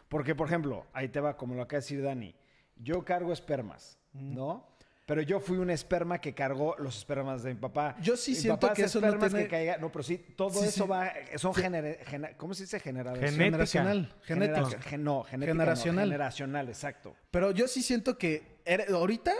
[0.10, 2.34] Porque, por ejemplo, ahí te va, como lo acaba de decir Dani,
[2.75, 4.67] yo cargo espermas, ¿no?
[5.12, 7.97] Pero yo fui un esperma que cargó los espermas de mi papá.
[8.02, 10.17] Yo sí Mi siento papá que eso no espermas tiene- que caiga, no, pero sí,
[10.38, 10.89] todo Sí, eso sí.
[10.89, 12.80] va, son gena- ¿cómo se dice?
[12.80, 13.28] Genética.
[13.28, 14.15] Generacional.
[14.24, 16.06] Genera- gen- no, genética no, Generacional.
[16.06, 17.13] generacional, exacto.
[17.30, 19.34] Pero yo sí siento que eres- ahorita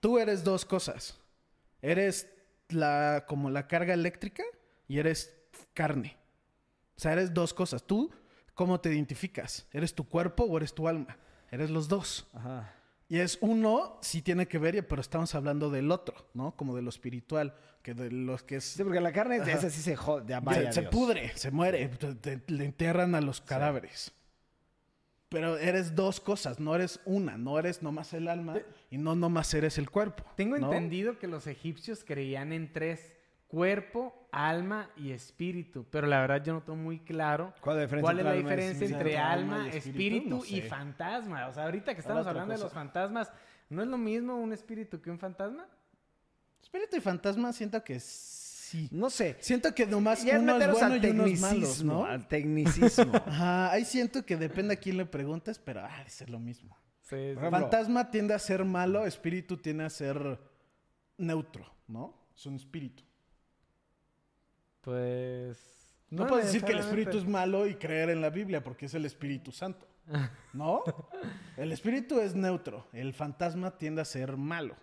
[0.00, 1.20] tú eres dos cosas.
[1.82, 2.26] Eres
[2.70, 4.42] la como la carga eléctrica
[4.88, 5.36] y eres
[5.74, 6.16] carne.
[6.96, 7.82] O sea, eres dos cosas.
[7.82, 8.10] Tú,
[8.54, 9.66] ¿cómo te identificas?
[9.70, 11.18] ¿Eres tu cuerpo o eres tu alma?
[11.50, 12.26] Eres los dos.
[12.32, 12.72] Ajá.
[13.10, 16.52] Y es uno, sí tiene que ver, pero estamos hablando del otro, ¿no?
[16.56, 18.64] Como de lo espiritual, que de los que es...
[18.64, 20.92] Sí, porque la carne, esa sí se jode, vaya se, Dios.
[20.92, 24.12] pudre, se muere, te- te- le enterran a los cadáveres.
[25.28, 28.58] Pero eres dos cosas, no eres una, no eres nomás el alma
[28.90, 30.24] y no nomás eres el cuerpo.
[30.36, 30.72] Tengo ¿no?
[30.72, 33.12] entendido que los egipcios creían en tres:
[33.50, 35.84] cuerpo, alma y espíritu.
[35.90, 38.24] Pero la verdad yo no tengo muy claro ¿Cuál es la diferencia cuál es entre
[38.24, 38.96] la alma y diferencia espíritu?
[38.98, 40.68] entre Alma alma, y espíritu, espíritu no y sé.
[40.68, 41.48] fantasma.
[41.48, 42.64] O sea, ahorita que estamos hablando de cosa.
[42.64, 43.32] los fantasmas,
[43.68, 45.66] ¿no es lo mismo un espíritu que un fantasma?
[46.62, 48.88] Espíritu y fantasma siento que sí.
[48.92, 49.36] No sé.
[49.40, 52.04] Siento que nomás Ya uno es bueno al y uno es malo, tecnicismo, ¿no?
[52.06, 53.12] al tecnicismo.
[53.26, 56.76] Ajá, ahí siento que depende a quién le preguntes, pero ah, es lo mismo.
[57.02, 57.16] Sí, sí.
[57.16, 60.38] ejemplo- Fantasma tiende a ser malo, espíritu tiende a ser
[61.18, 62.14] neutro, ¿no?
[62.36, 63.02] Es un espíritu.
[64.80, 65.58] Pues.
[66.10, 68.94] No, puedes decir que el espíritu es malo y creer en la Biblia porque es
[68.94, 69.86] el Espíritu Santo.
[70.52, 70.82] ¿No?
[71.56, 72.88] El espíritu es neutro.
[72.92, 74.74] El fantasma tiende a ser malo.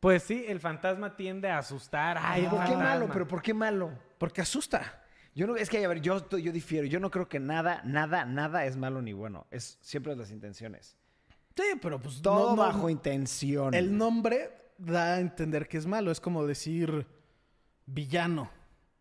[0.00, 2.18] Pues sí, el fantasma tiende a asustar.
[2.20, 3.08] Ay, ¿Por qué malo?
[3.12, 3.92] ¿Pero por qué malo?
[4.18, 5.04] Porque asusta.
[5.36, 6.86] Yo no, es que, a ver, yo, yo difiero.
[6.88, 9.46] Yo no creo que nada, nada, nada es malo ni bueno.
[9.52, 10.96] Es siempre las intenciones.
[11.56, 13.72] Sí, pero pues Todo no- no- bajo intención.
[13.74, 16.10] El nombre da a entender que es malo.
[16.10, 17.06] Es como decir
[17.86, 18.50] villano.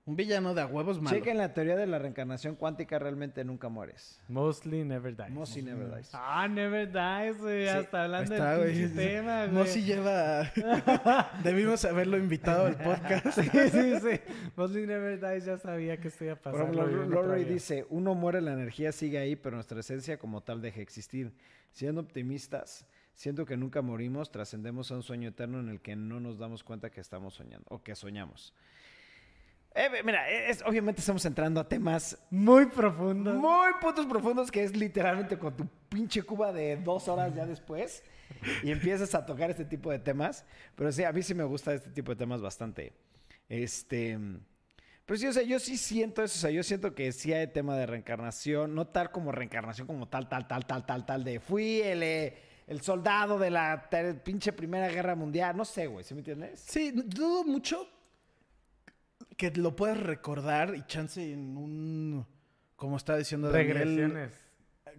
[0.07, 1.15] Un villano de a huevos malo.
[1.17, 4.21] Chequen la teoría de la reencarnación cuántica, realmente nunca mueres.
[4.29, 5.29] Mostly never dies.
[5.31, 6.09] Mossy never dies.
[6.13, 7.65] Ah, never dies, güey.
[7.65, 9.67] Ya Sí, está Ahí hablando está, del tema, güey.
[9.67, 10.49] Si lleva.
[11.43, 13.37] Debimos haberlo invitado al podcast.
[13.37, 14.21] Sí, sí, sí.
[14.55, 16.61] Mostly never dies ya sabía que esto iba a Por pasar.
[16.69, 17.53] ejemplo, lo vi en Lorray otra vida.
[17.53, 21.33] dice, uno muere, la energía sigue ahí, pero nuestra esencia como tal deja de existir.
[21.71, 26.21] Siendo optimistas, siento que nunca morimos, trascendemos a un sueño eterno en el que no
[26.21, 28.53] nos damos cuenta que estamos soñando o que soñamos.
[29.75, 33.34] Eh, mira, es, obviamente estamos entrando a temas Muy profundo.
[33.34, 38.03] muy putos profundos que es literalmente con tu pinche cuba de dos horas ya después
[38.63, 40.45] y empiezas a tocar este tipo de temas.
[40.75, 42.93] Pero sí, a mí sí me gusta este tipo de temas bastante.
[43.49, 44.17] Este.
[45.06, 46.36] Pero sí, o sea, yo sí siento eso.
[46.38, 48.75] O sea, yo siento que sí hay tema de reencarnación.
[48.75, 51.23] No tal como reencarnación, como tal, tal, tal, tal, tal, tal.
[51.23, 53.89] De fui el, eh, el soldado de la
[54.23, 55.56] pinche Primera Guerra Mundial.
[55.56, 56.03] No sé, güey.
[56.03, 56.60] ¿Sí me entiendes?
[56.60, 57.88] Sí, dudo mucho
[59.38, 62.25] que lo puedas recordar y chance en un.
[62.75, 64.32] Como está diciendo Daniel, Regresiones.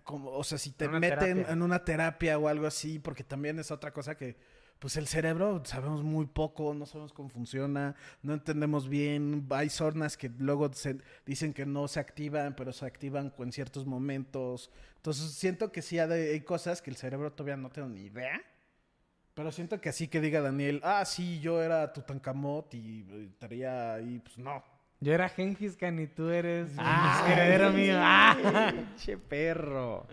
[0.02, 1.52] como, o sea, si te En meten terapia.
[1.52, 4.36] en una terapia o algo así, porque también es otra cosa que,
[4.78, 10.16] pues el cerebro sabemos muy poco, no sabemos cómo funciona, no entendemos bien, hay zonas
[10.16, 14.70] que luego se dicen que no se activan, pero se activan en ciertos momentos.
[14.96, 18.40] Entonces siento que sí hay, cosas que el cerebro todavía no tengo ni idea.
[19.38, 23.94] Pero siento que así que diga Daniel, ah, sí, yo era Tutankamot y eh, estaría
[23.94, 24.64] ahí, pues no.
[24.98, 27.94] Yo era Gengis Khan y tú eres Ah, heredero mío.
[27.96, 28.72] Ah.
[28.96, 30.08] Che perro.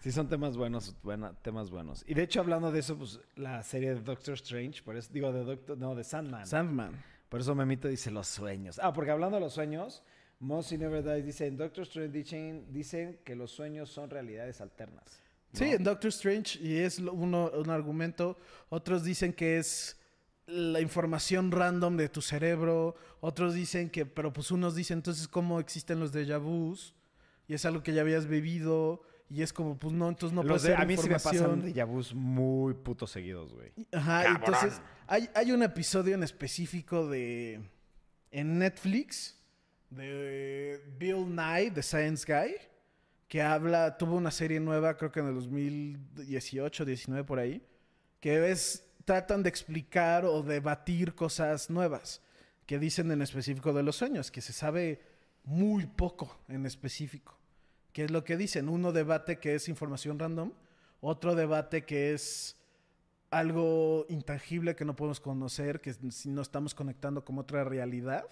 [0.00, 2.02] Sí, son temas buenos, buena- temas buenos.
[2.08, 5.30] Y de hecho, hablando de eso, pues la serie de Doctor Strange, por eso, digo,
[5.30, 6.46] de Doctor, no, de Sandman.
[6.46, 7.04] Sandman.
[7.28, 8.80] por eso Memito dice los sueños.
[8.82, 10.02] Ah, porque hablando de los sueños,
[10.40, 15.21] Mossy Never Dies dice, en Doctor Strange dicen, dicen que los sueños son realidades alternas.
[15.52, 18.38] Sí, en Doctor Strange, y es uno, un argumento.
[18.70, 19.98] Otros dicen que es
[20.46, 22.94] la información random de tu cerebro.
[23.20, 26.94] Otros dicen que, pero pues unos dicen entonces cómo existen los déjà vus.
[27.48, 29.02] Y es algo que ya habías vivido.
[29.28, 31.60] Y es como, pues no, entonces no puede de- ser a mí sí me información.
[31.60, 33.72] pasan déjà vus muy putos seguidos, güey.
[33.92, 34.42] Ajá, Cabrón.
[34.44, 37.60] entonces hay, hay un episodio en específico de
[38.30, 39.38] en Netflix
[39.90, 42.54] de Bill Nye, The Science Guy,
[43.32, 47.62] que habla, tuvo una serie nueva, creo que en el 2018, 19 por ahí,
[48.20, 52.20] que es tratan de explicar o debatir cosas nuevas
[52.66, 55.00] que dicen en específico de los sueños, que se sabe
[55.44, 57.38] muy poco en específico.
[57.94, 58.68] ¿Qué es lo que dicen?
[58.68, 60.52] Uno debate que es información random,
[61.00, 62.58] otro debate que es
[63.30, 68.26] algo intangible que no podemos conocer, que si no estamos conectando con otra realidad.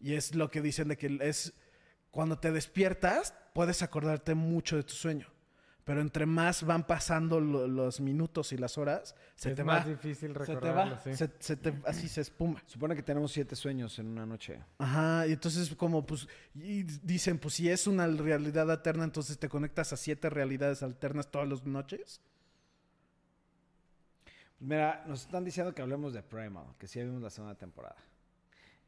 [0.00, 1.54] Y es lo que dicen de que es
[2.16, 5.28] cuando te despiertas, puedes acordarte mucho de tu sueño.
[5.84, 9.86] Pero entre más van pasando lo- los minutos y las horas, se es te más
[9.86, 9.90] va.
[9.90, 11.00] difícil Se te recordarlo, va.
[11.00, 11.14] sí.
[11.14, 12.60] se- se te- así se espuma.
[12.66, 14.58] Supone que tenemos siete sueños en una noche.
[14.78, 16.26] Ajá, y entonces como pues,
[16.56, 21.30] y dicen, pues si es una realidad alterna, entonces te conectas a siete realidades alternas
[21.30, 22.20] todas las noches.
[24.58, 27.96] Mira, nos están diciendo que hablemos de Primal, que sí vimos la segunda temporada.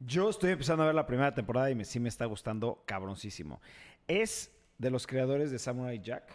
[0.00, 3.60] Yo estoy empezando a ver la primera temporada y me, sí me está gustando cabroncísimo.
[4.06, 6.30] Es de los creadores de Samurai Jack.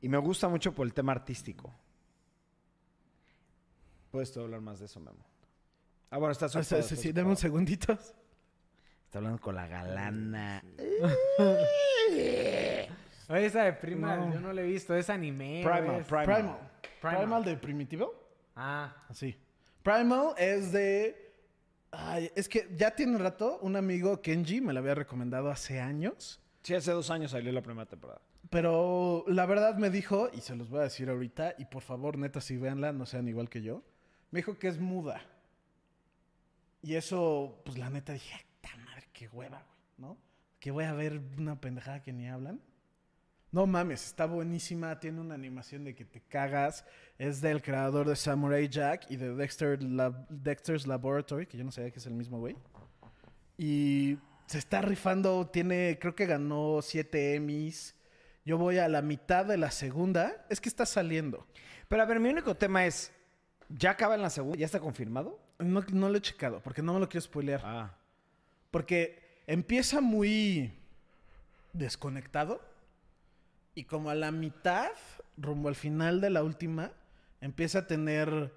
[0.00, 1.74] Y me gusta mucho por el tema artístico.
[4.10, 5.24] Puedes tú hablar más de eso, Memo.
[6.10, 7.92] Ah, bueno, estás ocupado, sí, estás sí, dame un segundito.
[7.92, 10.62] Está hablando con la galana.
[13.30, 14.34] Oye, esa de Primal, No.
[14.34, 14.94] yo no la he visto.
[14.94, 15.60] Es anime.
[15.62, 16.24] Primal, Primal.
[16.24, 16.58] Primal.
[17.00, 17.16] Primal.
[17.18, 18.14] Primal de Primitivo.
[18.56, 19.36] Ah, Así.
[19.82, 21.27] Primal es de...
[21.90, 25.80] Ay, es que ya tiene un rato, un amigo, Kenji, me lo había recomendado hace
[25.80, 26.40] años.
[26.62, 28.20] Sí, hace dos años salió la primera temporada.
[28.50, 32.18] Pero la verdad me dijo, y se los voy a decir ahorita, y por favor,
[32.18, 33.82] neta, si véanla, no sean igual que yo.
[34.30, 35.22] Me dijo que es muda.
[36.82, 39.78] Y eso, pues la neta dije, ¡ta madre, qué hueva, güey!
[39.98, 40.18] ¿No?
[40.60, 42.60] Que voy a ver una pendejada que ni hablan.
[43.50, 46.84] No mames, está buenísima, tiene una animación de que te cagas.
[47.18, 51.72] Es del creador de Samurai Jack y de Dexter Lab- Dexter's Laboratory, que yo no
[51.72, 52.56] sabía que es el mismo güey.
[53.56, 57.94] Y se está rifando, tiene, creo que ganó siete Emmys.
[58.44, 60.44] Yo voy a la mitad de la segunda.
[60.50, 61.46] Es que está saliendo.
[61.88, 63.12] Pero a ver, mi único tema es,
[63.70, 64.58] ¿ya acaba en la segunda?
[64.58, 65.40] ¿Ya está confirmado?
[65.58, 67.62] No, no lo he checado, porque no me lo quiero spoilear.
[67.64, 67.94] Ah.
[68.70, 70.72] Porque empieza muy
[71.72, 72.60] desconectado.
[73.78, 74.90] Y como a la mitad,
[75.36, 76.90] rumbo al final de la última,
[77.40, 78.52] empieza a tener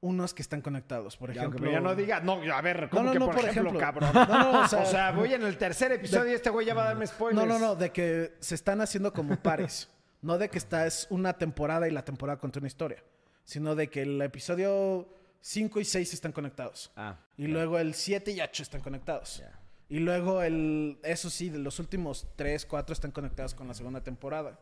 [0.00, 1.18] unos que están conectados.
[1.18, 1.70] Por ejemplo.
[1.70, 3.78] ya no diga, no, a ver, ¿cómo no, que no, por, por ejemplo, ejemplo.
[3.78, 4.14] cabrón?
[4.14, 6.72] No, no, o sea, O sea, voy en el tercer episodio y este güey ya
[6.72, 7.36] va a darme spoilers.
[7.36, 9.90] No, no, no, de que se están haciendo como pares.
[10.22, 13.04] no de que está es una temporada y la temporada contra una historia.
[13.44, 15.06] Sino de que el episodio
[15.42, 16.90] 5 y 6 están conectados.
[16.96, 17.18] Ah.
[17.36, 19.36] Y luego el 7 y 8 están conectados.
[19.36, 19.55] Ya.
[19.88, 24.02] Y luego el, eso sí, de los últimos 3, 4 están conectados con la segunda
[24.02, 24.58] temporada.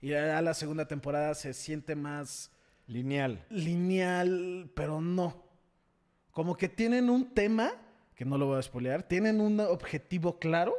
[0.00, 2.50] Y ya la segunda temporada se siente más
[2.86, 3.44] Lineal.
[3.50, 5.44] lineal, pero no.
[6.30, 7.72] Como que tienen un tema,
[8.14, 10.74] que no lo voy a spoilear, tienen un objetivo claro,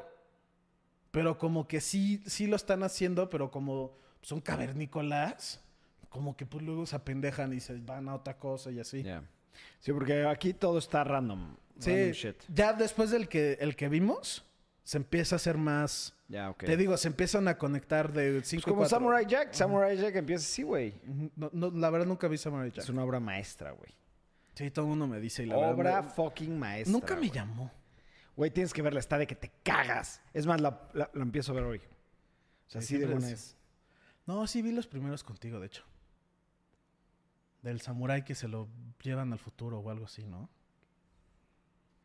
[1.11, 5.63] pero como que sí, sí lo están haciendo, pero como son cavernícolas,
[6.09, 9.01] como que pues luego se apendejan y se van a otra cosa y así.
[9.03, 9.23] Ya.
[9.79, 11.55] Sí, porque aquí todo está random.
[11.79, 12.35] Sí, shit.
[12.53, 14.45] ya después del que, el que vimos,
[14.83, 16.13] se empieza a hacer más...
[16.29, 16.63] Ya, ok.
[16.65, 19.53] Te digo, se empiezan a conectar de Pues 5 como Samurai Jack.
[19.53, 20.93] Samurai Jack empieza así, güey.
[21.35, 22.83] No, no, la verdad nunca vi Samurai Jack.
[22.83, 23.91] Es una obra maestra, güey.
[24.55, 26.13] Sí, todo el mundo me dice y la Obra verdad...
[26.15, 26.91] fucking maestra.
[26.91, 27.71] Nunca me llamó.
[28.35, 28.99] Güey, tienes que verla.
[28.99, 30.21] Está de que te cagas.
[30.33, 31.77] Es más, la, la- la empiezo a ver hoy.
[31.77, 33.55] O sea, Sí, de buena es.
[34.25, 35.83] No, sí vi los primeros contigo, de hecho.
[37.61, 38.67] Del samurái que se lo
[39.01, 40.49] llevan al futuro o algo así, ¿no?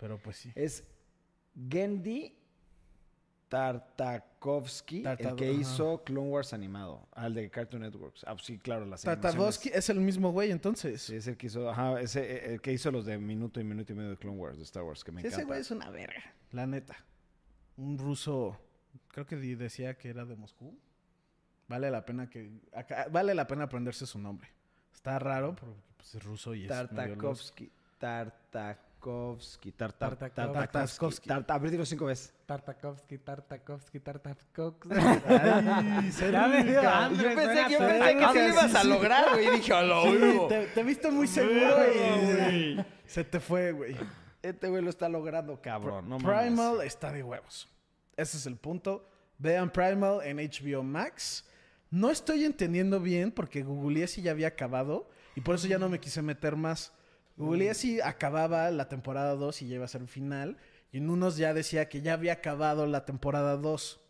[0.02, 0.50] Pero pues sí.
[0.56, 0.82] Es
[1.70, 2.36] Gendy
[3.48, 5.60] Tartakovsky, el que ajá.
[5.60, 7.06] hizo Clone Wars animado.
[7.12, 8.24] Al de Cartoon Networks.
[8.26, 11.02] Ah, sí, claro, las Tartakovsky es el mismo güey, entonces.
[11.02, 13.64] Sí, es el que hizo, ajá, ese, eh, el que hizo los de minuto y
[13.64, 15.48] minuto y medio de Clone Wars, de Star Wars, que me Sí, ese encanta.
[15.52, 16.96] güey es una verga, la neta.
[17.76, 18.58] Un ruso,
[19.08, 20.76] creo que decía que era de Moscú.
[21.68, 24.48] Vale la pena que acá- vale la pena aprenderse su nombre.
[24.92, 27.70] Está raro porque pues, es ruso y es medio Tartakovsky,
[29.06, 31.26] Tartakovsky, Tarta- Tartakovsky.
[31.28, 31.70] Tartakovsky.
[31.70, 32.32] Dilo cinco veces.
[32.46, 34.88] Tartakovsky, Tartakovsky, Tartakovsky.
[34.92, 37.04] Ay, Ya me dio cerca.
[37.04, 39.46] hambre, Yo pensé yo pensé que ibas a lograr, güey.
[39.48, 41.76] Y dije, a lo Sí, te, te viste muy seguro
[42.50, 43.96] y se te fue, güey.
[44.40, 46.08] Este güey lo está logrando, cabrón.
[46.08, 46.42] No mames.
[46.46, 47.68] Primal está de huevos.
[48.16, 49.08] Ese es el punto.
[49.38, 51.44] Vean Primal en HBO Max.
[51.90, 55.88] No estoy entendiendo bien porque googleé si ya había acabado y por eso ya no
[55.88, 56.92] me quise meter más.
[57.36, 60.58] Googleé si acababa la temporada 2 y ya iba a ser el final.
[60.90, 64.00] Y en unos ya decía que ya había acabado la temporada 2.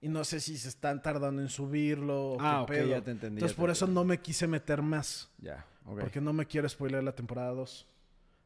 [0.00, 2.88] Y no sé si se están tardando en subirlo o Ah, qué ok, pedo.
[2.88, 5.28] ya te entendí, Entonces te por eso no me quise meter más.
[5.38, 6.00] Ya, ok.
[6.00, 7.86] Porque no me quiero spoiler la temporada 2.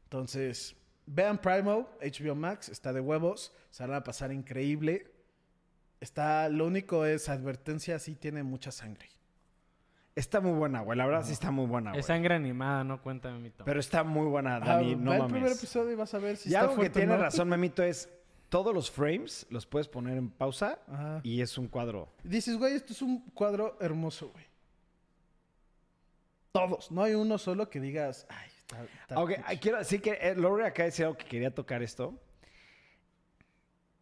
[0.05, 5.11] Entonces, vean Primal, HBO Max, está de huevos, se van a pasar increíble.
[5.99, 9.09] Está, lo único es advertencia, sí tiene mucha sangre.
[10.15, 10.97] Está muy buena, güey.
[10.97, 11.99] La verdad sí está muy buena, güey.
[12.01, 13.65] Es sangre animada, no cuenta, Memito.
[13.65, 14.95] Pero está muy buena, Ah, Dani.
[14.95, 15.31] no ve el mames.
[15.33, 17.17] primer episodio y vas a ver si y está algo que tiene no.
[17.21, 18.09] razón, Memito, es
[18.49, 21.19] todos los frames los puedes poner en pausa Ajá.
[21.23, 22.13] y es un cuadro.
[22.23, 24.45] Dices, güey, esto es un cuadro hermoso, güey.
[26.51, 26.91] Todos.
[26.91, 28.83] No hay uno solo que digas, ay, está.
[29.01, 29.43] está Ok, pinche".
[29.47, 32.13] ah, quiero decir que eh, Lore acá decía algo que quería tocar esto.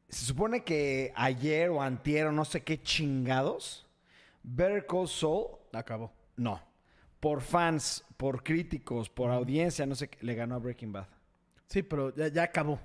[0.10, 3.88] Se supone que ayer o antier o no sé qué chingados,
[4.44, 6.12] Better Call Saul, Acabó.
[6.38, 6.62] no,
[7.20, 11.08] por fans, por críticos, por audiencia, no sé qué, le ganó a Breaking Bad.
[11.68, 12.80] Sí, pero ya, ya acabó.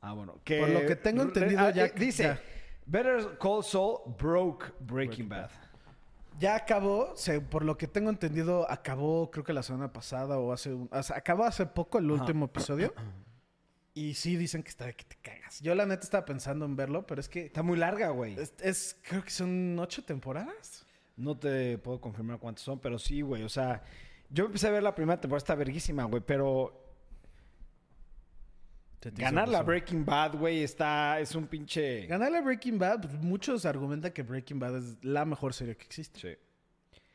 [0.00, 0.34] Ah, bueno.
[0.44, 2.40] Por lo que tengo entendido, ah, ya- eh, Dice, ya.
[2.86, 5.50] Better Call Saul broke Breaking, Bad.
[6.38, 10.52] Ya acabó, se- por lo que tengo entendido, acabó creo que la semana pasada o
[10.52, 10.88] hace un...
[10.92, 12.92] o sea, acabó hace poco el último episodio.
[13.94, 15.60] Y sí dicen que está de que te cagas.
[15.60, 18.34] Yo la neta estaba pensando en verlo, pero es que Está muy larga, güey.
[18.38, 20.83] es, es- creo que son ocho temporadas.
[21.16, 23.42] No te puedo confirmar cuántos son, pero sí, güey.
[23.44, 23.82] O sea,
[24.30, 26.22] yo empecé a ver la primera temporada, está verguísima, güey.
[26.26, 26.80] Pero
[29.16, 31.20] ganar la Breaking Bad, güey, está...
[31.20, 32.06] Es un pinche...
[32.06, 35.84] Ganarle a Breaking Bad, pues, muchos argumentan que Breaking Bad es la mejor serie que
[35.84, 36.20] existe.
[36.20, 36.38] Sí.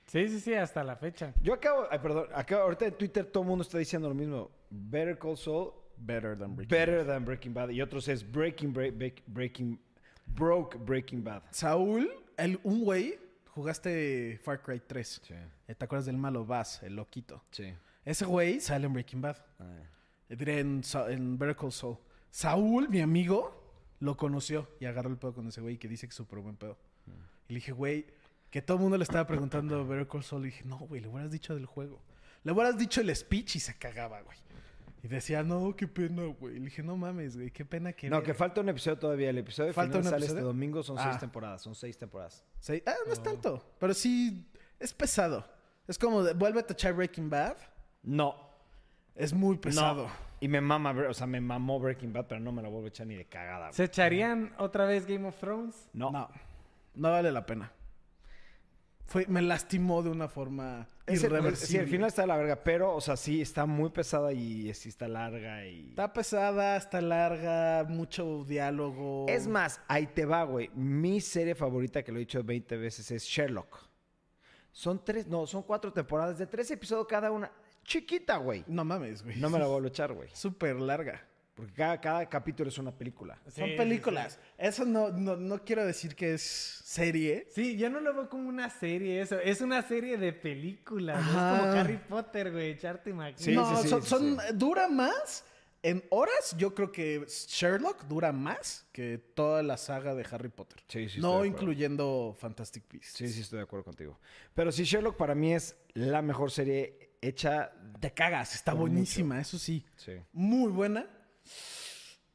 [0.05, 1.33] Sí, sí, sí, hasta la fecha.
[1.41, 1.85] Yo acabo...
[1.89, 2.27] Ay, perdón.
[2.33, 4.51] Acá, ahorita en Twitter todo el mundo está diciendo lo mismo.
[4.69, 7.69] Better Call Saul, Better than Breaking better than Breaking Bad.
[7.69, 8.73] Y otros es Breaking...
[8.73, 9.79] Break- break- breaking
[10.27, 11.43] broke Breaking Bad.
[11.51, 13.19] Saúl, el, un güey,
[13.51, 15.21] jugaste Far Cry 3.
[15.23, 15.33] Sí.
[15.67, 17.43] Eh, ¿Te acuerdas del malo Bass, el loquito?
[17.51, 17.73] Sí.
[18.05, 19.37] Ese güey sale en Breaking Bad.
[19.59, 21.97] Eh, diré en, en Better Call Saul.
[22.29, 26.11] Saúl, mi amigo, lo conoció y agarró el pedo con ese güey que dice que
[26.11, 26.77] es súper buen pedo.
[27.47, 28.05] Y le dije, güey,
[28.51, 30.43] que todo el mundo le estaba preguntando Better Call Saul.
[30.43, 32.01] Y dije, no, güey, le hubieras dicho del juego.
[32.43, 34.37] Le hubieras dicho el speech y se cagaba, güey.
[35.01, 36.55] Y decía, no, qué pena, güey.
[36.59, 38.09] Le dije, no mames, güey, qué pena que...
[38.09, 38.25] No, ver".
[38.25, 39.29] que falta un episodio todavía.
[39.29, 40.83] El episodio ¿Falta final un sale este domingo.
[40.83, 41.03] Son Ah.
[41.05, 41.61] seis temporadas.
[41.61, 42.43] Son seis temporadas.
[42.59, 43.63] Sí, Ah, no es tanto.
[43.79, 44.45] Pero sí,
[44.77, 45.45] es pesado.
[45.87, 47.55] Es como, de, vuelve a echar Breaking Bad.
[48.03, 48.35] No.
[49.15, 50.07] Es muy pesado.
[50.07, 50.29] No.
[50.41, 52.89] Y me mama, o sea, me mamó Breaking Bad, pero no me lo vuelvo a
[52.89, 53.67] echar ni de cagada.
[53.67, 53.73] güey.
[53.73, 55.89] ¿Se echarían otra vez Game of Thrones?
[55.93, 56.11] No.
[56.11, 56.29] No,
[56.95, 57.71] no vale la pena.
[59.09, 61.67] Fue, me lastimó de una forma Es el- irreversible.
[61.67, 64.71] sí, al final está de la verga, pero, o sea, sí está muy pesada y
[64.75, 65.89] sí está larga y...
[65.89, 69.25] Está pesada, está larga, mucho diálogo.
[69.27, 70.69] Es más, ahí te va, güey.
[70.75, 73.79] Mi serie favorita, que lo he dicho 20 veces, es Sherlock.
[74.71, 77.51] Son tres, no, son cuatro temporadas de tres episodios cada una.
[77.83, 78.63] Chiquita, güey.
[78.67, 79.37] No mames, güey.
[79.37, 80.29] No me la vuelvo a echar, güey.
[80.33, 81.25] Súper larga.
[81.59, 83.37] Porque cada, cada capítulo es una película.
[83.43, 84.39] Son Sí, sí, películas.
[84.57, 87.47] Eso no, no, no quiero decir que es serie.
[87.51, 89.37] Sí, yo no lo veo como una serie eso.
[89.39, 91.17] Es una serie de películas.
[91.17, 91.31] ¿no?
[91.37, 91.55] Ajá.
[91.55, 92.77] Es como Harry Potter, güey.
[93.07, 93.43] Imagínate.
[93.43, 94.45] Sí, no, sí, sí, son, sí, son- sí.
[94.53, 95.43] dura más.
[95.81, 100.81] En horas, yo creo que Sherlock dura más que toda la saga de Harry Potter.
[100.89, 103.13] Sí, sí, no incluyendo Fantastic Beasts.
[103.17, 104.19] Sí, sí, estoy de acuerdo contigo.
[104.53, 107.71] Pero sí, Sherlock para mí es la mejor serie hecha...
[108.01, 109.85] Te cagas, está buenísima, eso sí.
[109.95, 110.13] Sí.
[110.33, 111.05] Muy buena.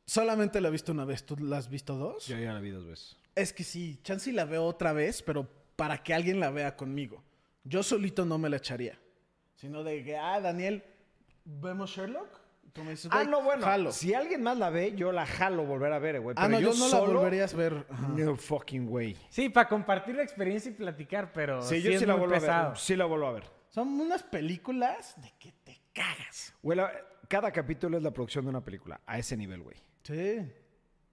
[0.06, 1.24] Solamente la he visto una vez.
[1.24, 2.26] ¿Tú la has visto dos?
[2.26, 3.16] Yo ya la vi dos veces.
[3.34, 6.76] Es que sí, chance y la veo otra vez, pero para que alguien la vea
[6.76, 7.22] conmigo.
[7.64, 8.98] Yo solito no me la echaría.
[9.56, 10.84] Sino de que, ah, Daniel,
[11.44, 12.40] ¿vemos Sherlock?
[12.72, 13.64] Tú me dices, Ah, "Güey, no, bueno.
[13.64, 13.92] jalo".
[13.92, 16.34] Si alguien más la ve, yo la jalo volver a ver, güey.
[16.38, 17.86] Ah, no, yo, no la solo, volverías a ver.
[17.88, 18.08] Ajá.
[18.08, 19.16] No fucking way.
[19.30, 22.34] Sí, para compartir la experiencia y platicar, pero Sí, sí, yo es sí la vuelvo
[22.34, 22.68] a pesado.
[22.70, 22.78] ver.
[22.78, 23.44] Sí la vuelvo a ver.
[23.68, 26.52] Son unas películas de que te cagas.
[26.62, 26.92] Güey, la-
[27.34, 29.00] cada capítulo es la producción de una película.
[29.06, 29.76] A ese nivel, güey.
[30.04, 30.40] Sí.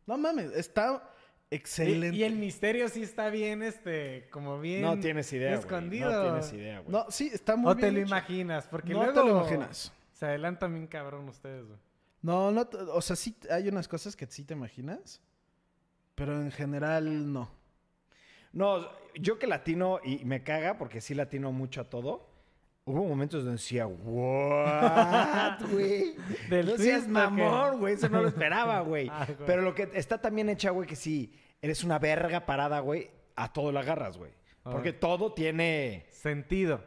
[0.05, 1.11] No mames, está
[1.49, 2.15] excelente.
[2.15, 5.59] y el misterio sí está bien, este, como bien No tienes idea, güey.
[5.61, 6.11] escondido.
[6.11, 6.91] No tienes idea, güey.
[6.91, 8.07] No, sí, está muy O bien te lo hecho.
[8.09, 9.91] imaginas, porque No te luego lo imaginas.
[10.13, 11.79] se adelantan bien cabrón ustedes, güey.
[12.21, 15.21] No, no, te- o sea, sí hay unas cosas que sí te imaginas,
[16.13, 17.49] pero en general no.
[18.53, 22.29] No, yo que latino y me caga porque sí latino mucho a todo.
[22.83, 26.15] Hubo momentos donde decía, ¿what, güey?
[26.49, 27.93] No seas mamón, güey.
[27.93, 29.07] Eso no lo esperaba, güey.
[29.11, 29.45] Ah, güey.
[29.45, 33.53] Pero lo que está también hecha, güey, que si eres una verga parada, güey, a
[33.53, 34.31] todo la agarras, güey.
[34.63, 36.05] Porque todo tiene...
[36.11, 36.83] Sentido.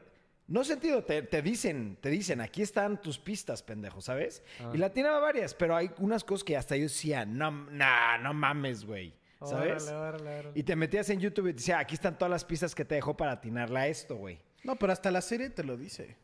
[0.46, 4.42] No sentido, te, te dicen, te dicen, aquí están tus pistas, pendejo, ¿sabes?
[4.60, 4.70] Ah.
[4.74, 8.34] Y la tiene varias, pero hay unas cosas que hasta yo decía, no, nah, no
[8.34, 9.14] mames, güey.
[9.42, 9.84] ¿Sabes?
[9.88, 10.52] Órale, órale, órale.
[10.54, 12.94] Y te metías en YouTube y te decía, aquí están todas las pistas que te
[12.94, 14.38] dejó para atinarla a esto, güey.
[14.64, 16.16] No, pero hasta la serie te lo dice.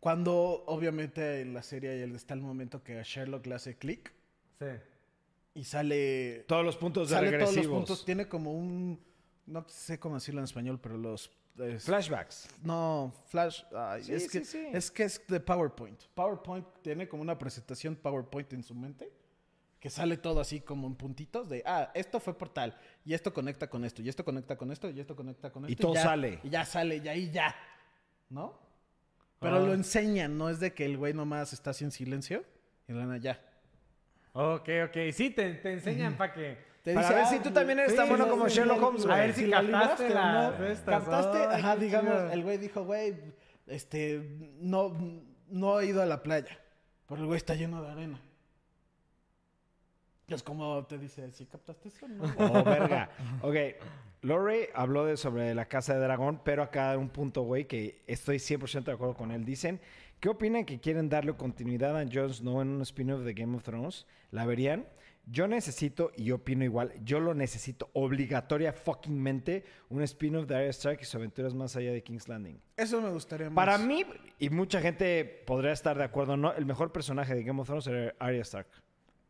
[0.00, 4.12] Cuando, obviamente, en la serie está el momento que a Sherlock le hace clic
[4.60, 4.66] Sí.
[5.54, 6.44] y sale.
[6.46, 7.66] Todos los puntos de sale todos regresivos.
[7.66, 8.04] los puntos.
[8.04, 9.00] Tiene como un.
[9.46, 11.30] No sé cómo decirlo en español, pero los.
[11.58, 12.48] es- Flashbacks.
[12.62, 13.62] No, Flash.
[13.74, 14.66] ay, Sí, es, sí, que, sí.
[14.72, 16.00] es que es de PowerPoint.
[16.14, 19.10] PowerPoint tiene como una presentación PowerPoint en su mente.
[19.80, 23.32] Que sale todo así como en puntitos de, ah, esto fue por tal, y esto
[23.32, 25.82] conecta con esto, y esto conecta con esto, y esto conecta con Y esto.
[25.82, 26.40] todo ya- sale.
[26.42, 27.54] Y ya sale, y ahí ya.
[28.28, 28.58] ¿No?
[29.38, 29.60] Pero Ah.
[29.60, 32.44] lo enseñan, no es de que el güey nomás está así en silencio
[32.88, 33.40] y la nada ya.
[34.32, 34.96] Ok, ok.
[35.12, 36.58] Sí, te, te enseñan para que...
[36.82, 39.04] Te Para ver si tú también eres sí, tan bueno sí, como sí, Sherlock Holmes,
[39.04, 39.18] a güey.
[39.20, 40.64] ver si la captaste no.
[40.66, 41.02] estas.
[41.04, 42.30] Captaste, ajá, digamos, chido.
[42.32, 43.16] el güey dijo, güey,
[43.66, 44.96] este, no,
[45.48, 46.58] no he ido a la playa,
[47.08, 48.20] pero el güey está lleno de arena.
[50.28, 52.06] Es como te dice, ¿sí captaste eso?
[52.06, 52.24] No.
[52.38, 53.10] Oh, verga.
[53.42, 53.56] Ok,
[54.22, 58.02] Lorray habló de, sobre la Casa de Dragón, pero acá hay un punto, güey, que
[58.06, 59.44] estoy 100% de acuerdo con él.
[59.44, 59.80] Dicen,
[60.20, 63.62] ¿qué opinan que quieren darle continuidad a Jon Snow en un spin-off de Game of
[63.62, 64.06] Thrones?
[64.30, 64.86] ¿La verían?
[65.30, 70.70] Yo necesito, y yo opino igual, yo lo necesito obligatoria fuckingmente, un spin-off de Arya
[70.70, 72.58] Stark y sus aventuras más allá de King's Landing.
[72.76, 73.54] Eso me gustaría más.
[73.54, 74.06] Para mí,
[74.38, 77.86] y mucha gente podría estar de acuerdo, no, el mejor personaje de Game of Thrones
[77.86, 78.68] era Arya Stark.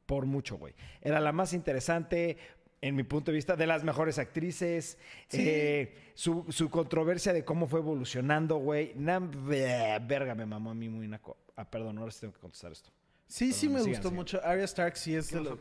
[0.09, 0.72] Por mucho, güey.
[1.02, 2.38] Era la más interesante,
[2.80, 4.96] en mi punto de vista, de las mejores actrices.
[5.30, 8.94] Eh, su, su controversia de cómo fue evolucionando, güey.
[8.96, 11.36] Verga, me mamó a mí muy naco.
[11.56, 12.88] Ah, perdón, ahora sí tengo que contestar esto.
[13.26, 14.14] Sí, sí me sigan, gustó sigan.
[14.14, 14.40] mucho.
[14.42, 15.59] Arya Stark sí es de lo...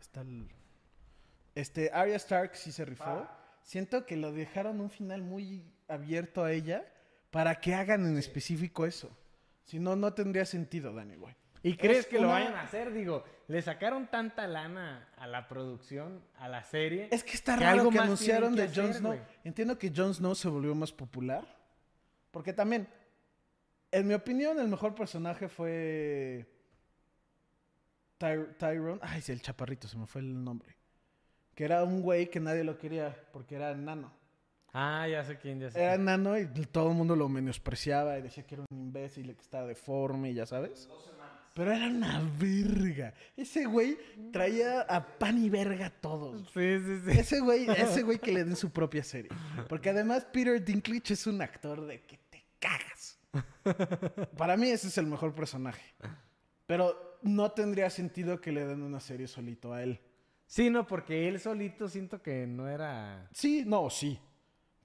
[0.00, 0.48] Está el-
[1.54, 3.28] Este, Arya Stark sí se rifó.
[3.62, 6.90] Siento que lo dejaron un final muy abierto a ella
[7.30, 9.10] para que hagan en específico eso.
[9.66, 11.34] Si no, no tendría sentido, Dani, güey.
[11.62, 12.92] ¿Y crees Es que lo vayan a hacer?
[12.92, 17.08] Digo, le sacaron tanta lana a la producción, a la serie.
[17.10, 19.18] Es que está Que raro algo que anunciaron de Jon Snow.
[19.44, 21.44] Entiendo que Jon Snow se volvió más popular.
[22.30, 22.88] Porque también,
[23.90, 26.46] en mi opinión, el mejor personaje fue
[28.18, 29.00] Ty- Tyrone.
[29.02, 30.76] Ay, sí, el chaparrito, se me fue el nombre.
[31.54, 34.12] Que era un güey que nadie lo quería porque era enano.
[34.72, 35.82] Ah, ya sé quién, ya sé.
[35.82, 39.34] Era enano y todo el mundo lo menospreciaba y decía que era un imbécil y
[39.34, 40.88] que estaba deforme, ya sabes.
[41.54, 43.12] Pero era una verga.
[43.36, 43.98] Ese güey
[44.32, 46.48] traía a pan y verga a todos.
[46.54, 47.18] Sí, sí, sí.
[47.18, 49.30] Ese güey, ese güey que le den su propia serie.
[49.68, 53.18] Porque además Peter Dinklage es un actor de que te cagas.
[54.36, 55.82] Para mí ese es el mejor personaje.
[56.66, 60.00] Pero no tendría sentido que le den una serie solito a él.
[60.46, 63.28] Sí, no, porque él solito siento que no era...
[63.32, 64.18] Sí, no, sí.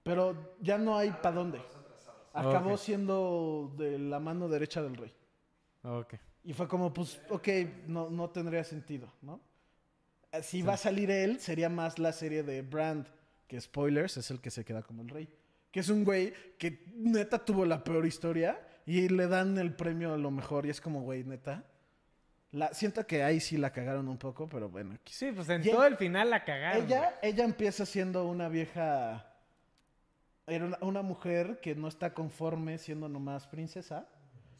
[0.03, 1.61] Pero ya no hay para dónde.
[2.33, 5.13] Acabó siendo de la mano derecha del rey.
[5.83, 6.15] Ok.
[6.45, 7.47] Y fue como, pues, ok,
[7.87, 9.41] no, no tendría sentido, ¿no?
[10.31, 13.07] Eh, Si va a salir él, sería más la serie de Brand,
[13.47, 15.27] que spoilers, es el que se queda como el rey.
[15.71, 20.13] Que es un güey que neta tuvo la peor historia y le dan el premio
[20.13, 21.63] a lo mejor y es como, güey, neta.
[22.51, 24.93] La, siento que ahí sí la cagaron un poco, pero bueno.
[24.93, 25.31] aquí sí.
[25.33, 26.85] Pues en Y todo él- el final la cagaron.
[26.85, 29.33] Ella, ella empieza siendo una vieja.
[30.47, 34.07] Era una, una mujer que no está conforme siendo nomás princesa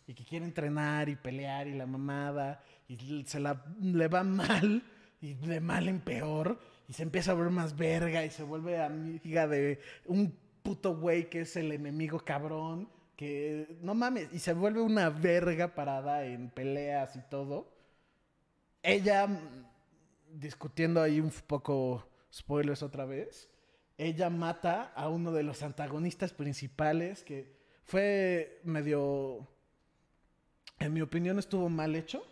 [0.08, 4.84] y que quiere entrenar y pelear y la mamada y se la le va mal
[5.22, 8.82] y de mal en peor y se empieza a ver más verga y se vuelve
[8.82, 14.54] amiga de un puto güey que es el enemigo cabrón que no mames y se
[14.54, 17.72] vuelve una verga parada en peleas y todo.
[18.84, 19.66] Ella, mm,
[20.34, 23.50] discutiendo ahí un poco spoilers otra vez,
[23.98, 29.48] ella mata a uno de los antagonistas principales que fue medio,
[30.80, 32.26] en mi opinión estuvo mal hecho,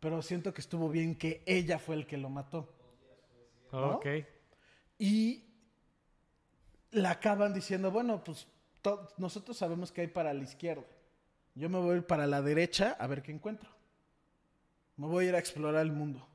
[0.00, 2.68] pero siento que estuvo bien que ella fue el que lo mató.
[3.72, 3.96] ¿no?
[3.96, 4.06] Ok.
[4.98, 5.44] Y
[6.90, 8.46] la acaban diciendo, bueno, pues
[9.16, 10.84] nosotros sabemos que hay para la izquierda.
[11.54, 13.68] Yo me voy a ir para la derecha a ver qué encuentro.
[14.96, 16.26] Me voy a ir a explorar el mundo.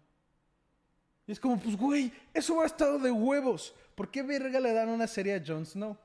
[1.26, 3.74] Y es como, pues, güey, eso ha estado de huevos.
[3.96, 5.98] ¿Por qué verga le dan una serie a Jon Snow?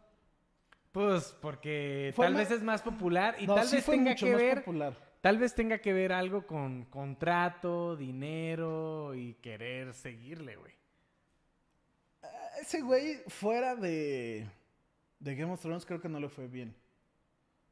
[0.93, 4.27] Pues porque Fue tal vez es más popular y No, tal sí vez tenga mucho
[4.27, 4.59] que más ver...
[4.59, 5.08] popular.
[5.21, 10.73] Tal vez tenga que ver algo con contrato, dinero y querer seguirle, güey.
[12.61, 14.49] Ese güey, fuera de,
[15.19, 16.75] de Game of Thrones, creo que no le fue bien.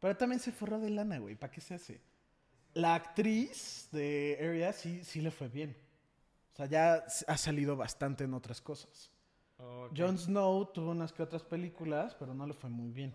[0.00, 1.36] Pero también se forró de lana, güey.
[1.36, 2.00] ¿Para qué se hace?
[2.74, 5.76] La actriz de Arya sí, sí le fue bien.
[6.52, 9.10] O sea, ya ha salido bastante en otras cosas.
[9.96, 13.14] Jon Snow tuvo unas que otras películas, pero no le fue muy bien.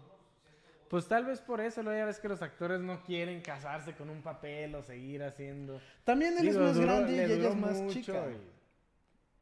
[0.92, 1.92] Pues tal vez por eso, ¿no?
[1.96, 5.82] ya ves que los actores no quieren casarse con un papel o seguir haciendo.
[6.04, 8.26] También él Digo, es más duró- grande y ella es más chica.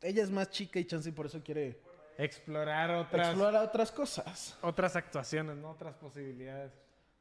[0.02, 1.82] y Ella es más chica y chance por eso quiere
[2.20, 4.58] Explorar otras, explorar otras cosas.
[4.62, 5.72] otras actuaciones, ¿no?
[5.72, 6.72] Otras posibilidades.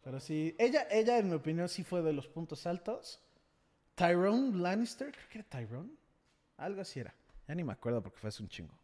[0.04, 3.20] Pero sí, ella, ella en mi opinión sí fue de los puntos altos.
[3.94, 5.90] Tyrone Lannister, creo que era Tyrone.
[6.58, 7.14] Algo así era.
[7.46, 8.74] Ya ni me acuerdo porque fue hace un chingo.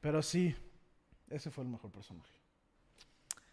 [0.00, 0.54] Pero sí,
[1.30, 2.37] ese fue el mejor personaje.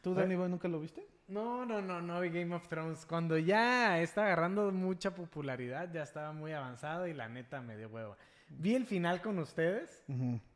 [0.06, 1.04] ¿Tú, Danny Boy, nunca lo viste?
[1.28, 3.08] No, no, no, no vi Game of Thrones.
[3.08, 7.90] Cuando ya está agarrando mucha popularidad, ya estaba muy avanzado y la neta me dio
[7.90, 8.16] huevo.
[8.48, 10.06] Vi el final con ustedes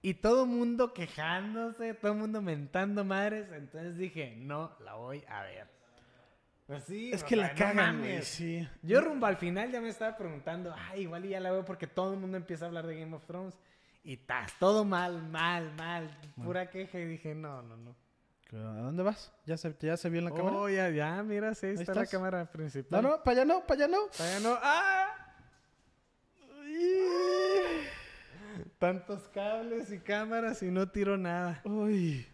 [0.03, 3.51] y todo mundo quejándose, todo mundo mentando madres.
[3.51, 5.67] Entonces dije, no, la voy a ver.
[6.67, 8.69] Pues sí, Es que la no cagan, güey, sí.
[8.83, 11.87] Yo rumbo al final ya me estaba preguntando, ay, igual y ya la veo porque
[11.87, 13.57] todo el mundo empieza a hablar de Game of Thrones.
[14.03, 16.15] Y tas, todo mal, mal, mal.
[16.35, 16.99] Pura queja.
[16.99, 17.95] Y dije, no, no, no.
[18.51, 19.31] ¿A dónde vas?
[19.45, 20.55] ¿Ya se, ya se vio en la cámara?
[20.55, 23.03] Oh, ya, ya, mira, sí, está la cámara No, principal.
[23.03, 24.07] no, para allá no, para allá no.
[24.07, 24.57] Todavía no.
[24.61, 25.15] ¡Ah!
[28.77, 31.61] Tantos cables y cámaras y no tiro nada.
[31.63, 32.25] Uy.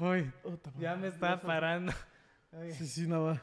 [0.00, 0.32] Uy,
[0.78, 1.92] ya me estaba parando.
[2.52, 2.72] Ay.
[2.72, 3.42] Sí, sí, no va.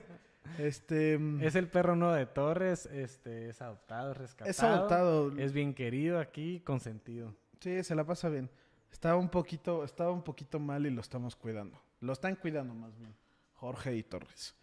[0.58, 1.18] este.
[1.18, 4.50] mm, Es el perro nuevo de Torres, este, es adoptado, es rescatado.
[4.50, 5.32] Es adoptado.
[5.38, 7.34] Es bien querido aquí, consentido.
[7.60, 8.48] Sí, se la pasa bien.
[8.92, 11.80] Estaba un poquito, estaba un poquito mal y lo estamos cuidando.
[12.00, 13.14] Lo están cuidando más bien.
[13.54, 14.54] Jorge y Torres.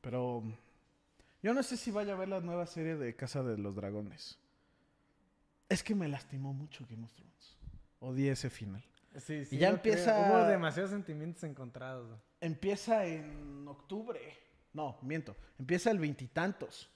[0.00, 0.42] Pero
[1.42, 4.38] yo no sé si vaya a ver la nueva serie de Casa de los Dragones.
[5.68, 7.56] Es que me lastimó mucho Game of Thrones.
[8.00, 8.82] Odié ese final.
[9.16, 9.56] Sí, sí.
[9.56, 9.76] Y ya creo.
[9.76, 12.18] empieza- Hubo demasiados sentimientos encontrados.
[12.40, 14.20] Empieza en octubre.
[14.72, 15.36] No, miento.
[15.58, 16.88] Empieza el veintitantos.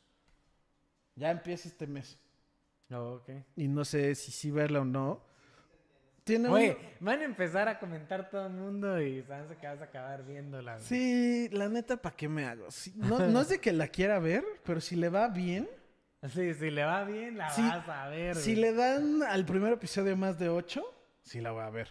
[1.16, 2.18] Ya empieza este mes.
[2.91, 3.30] Oh, ok.
[3.57, 5.20] Y no sé si sí verla o no.
[6.24, 9.84] Tiene un- van a empezar a comentar todo el mundo y sabes que vas a
[9.84, 10.74] acabar viéndola.
[10.74, 10.84] güey.
[10.84, 12.70] Sí, la neta, ¿para qué me hago?
[12.70, 15.68] Sí, no, no es de que la quiera ver, pero si le va bien,
[16.32, 18.36] Sí, si le va bien, la Sí, vas a ver.
[18.36, 18.60] si güey.
[18.62, 20.84] le dan al primer episodio más de 8,
[21.24, 21.88] sí la voy a ver.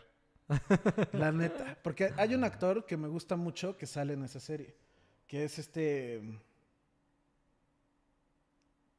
[1.13, 1.77] La neta.
[1.82, 4.75] Porque hay un actor que me gusta mucho que sale en esa serie.
[5.27, 6.21] Que es este.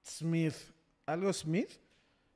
[0.03, 0.55] Smith.
[1.07, 1.71] Algo Smith.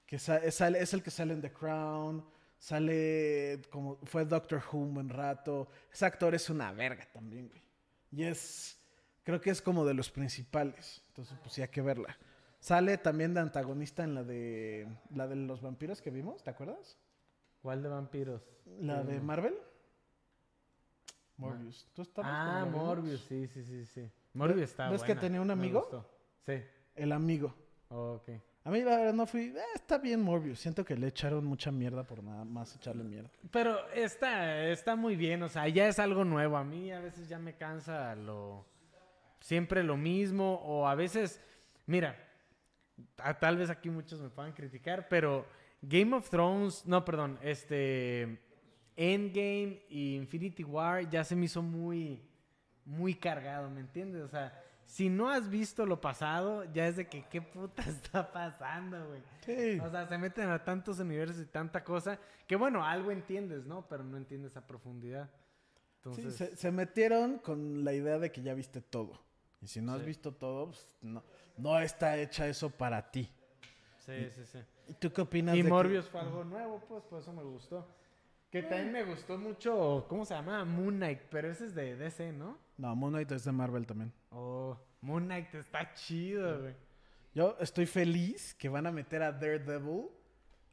[0.07, 2.25] Que sale, es el que sale en The Crown.
[2.67, 3.97] Sale como.
[4.07, 5.69] Fue Doctor Who un buen rato.
[5.93, 7.63] Ese actor es una verga también, güey.
[8.11, 8.77] Y es.
[9.23, 11.01] Creo que es como de los principales.
[11.07, 12.19] Entonces, pues sí hay que verla.
[12.59, 14.89] Sale también de antagonista en la de.
[15.15, 16.99] La de los vampiros que vimos, ¿te acuerdas?
[17.63, 18.43] ¿Cuál de vampiros?
[18.81, 19.25] La de Mm.
[19.25, 19.55] Marvel.
[21.37, 21.87] Morbius.
[21.95, 22.65] ¿Tú estabas Ah?
[22.69, 24.11] Morbius, sí, sí, sí, sí.
[24.35, 26.05] Morbius está ¿Ves que buena, tenía un amigo?
[26.45, 26.65] Sí.
[26.97, 27.55] El amigo.
[27.91, 28.31] Oh, ok.
[28.67, 29.43] A mí la verdad no fui.
[29.57, 30.59] "Eh, está bien Morbius.
[30.59, 33.31] Siento que le echaron mucha mierda por nada más echarle mierda.
[33.53, 36.57] Pero está, está muy bien, o sea, ya es algo nuevo.
[36.57, 38.67] A mí a veces ya me cansa lo
[39.39, 41.41] siempre lo mismo o a veces,
[41.87, 42.17] mira,
[43.39, 45.47] tal vez aquí muchos me puedan criticar, pero
[45.81, 48.41] Game of Thrones, no, perdón, este
[48.97, 52.21] Endgame y Infinity War ya se me hizo muy
[52.85, 54.23] muy cargado, ¿me entiendes?
[54.23, 58.33] O sea, si no has visto lo pasado, ya es de que qué puta está
[58.33, 59.21] pasando, güey.
[59.45, 59.79] Sí.
[59.81, 63.87] O sea, se meten a tantos universos y tanta cosa que, bueno, algo entiendes, ¿no?
[63.89, 65.29] Pero no entiendes a profundidad.
[66.15, 69.21] Sí, se, se metieron con la idea de que ya viste todo.
[69.61, 71.23] Y si no has visto todo, pues no,
[71.57, 73.29] no está hecha eso para ti.
[73.99, 74.59] sí, sí, sí.
[74.89, 77.43] ¿Y tú qué opinas Y de que- Morbius fue algo nuevo, pues, por eso me
[77.43, 77.89] gustó.
[78.53, 80.65] Que también me gustó mucho, ¿cómo se llama?
[80.65, 82.57] Moon Knight, pero ese es de DC, ¿no?
[82.79, 84.13] No, Moon Knight es de Marvel también.
[84.31, 86.75] Oh, Moon Knight está chido, güey.
[87.35, 90.09] Yo estoy feliz que van a meter a Daredevil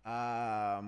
[0.04, 0.82] a,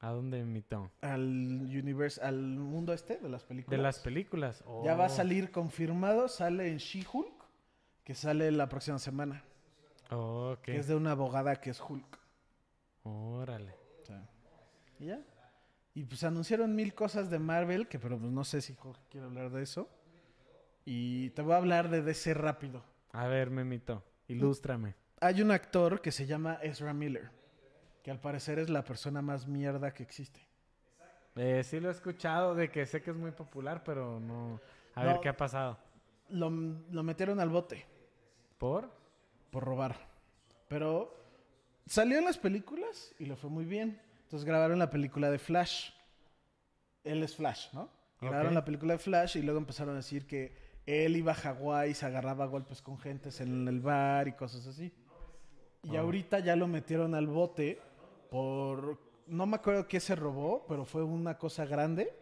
[0.00, 0.90] ¿A dónde invitó?
[1.02, 3.76] al universe, al mundo este de las películas.
[3.78, 4.64] De las películas.
[4.84, 5.10] Ya va a Oh.
[5.10, 7.44] salir confirmado, sale en She-Hulk,
[8.04, 9.44] que sale la próxima semana.
[10.10, 10.62] Oh, ok.
[10.62, 12.18] Que es de una abogada que es Hulk.
[13.04, 13.74] Órale.
[14.98, 15.20] ¿Y ya?
[15.94, 19.26] Y pues anunciaron mil cosas de Marvel, que pero pues no sé si Jorge quiere
[19.26, 19.88] hablar de eso.
[20.84, 22.82] Y te voy a hablar de DC rápido.
[23.12, 24.94] A ver, Memito, ilústrame.
[25.20, 27.30] Hay un actor que se llama Ezra Miller,
[28.02, 30.40] que al parecer es la persona más mierda que existe.
[31.36, 34.60] Eh, sí lo he escuchado, de que sé que es muy popular, pero no...
[34.94, 35.10] A No.
[35.12, 35.78] ver, ¿qué ha pasado?
[36.28, 37.86] Lo, lo metieron al bote
[38.58, 38.90] ¿Por?
[39.50, 39.96] por robar.
[40.68, 41.14] Pero
[41.86, 44.00] salió en las películas y le fue muy bien.
[44.24, 45.90] Entonces grabaron la película de Flash.
[47.04, 47.90] Él es Flash, ¿no?
[48.20, 51.94] Grabaron la película de Flash y luego empezaron a decir que él iba a Hawái
[51.94, 54.92] se agarraba a golpes con gentes en el bar y cosas así.
[55.82, 56.00] Y Ah.
[56.00, 57.80] ahorita ya lo metieron al bote
[58.30, 58.98] por...
[59.26, 62.12] No me acuerdo qué se robó, pero fue una cosa grande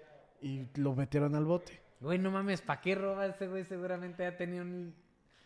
[0.43, 1.81] y lo metieron al bote.
[2.01, 3.65] Güey, no mames, ¿para qué roba ese güey?
[3.65, 4.95] Seguramente ya tenía un...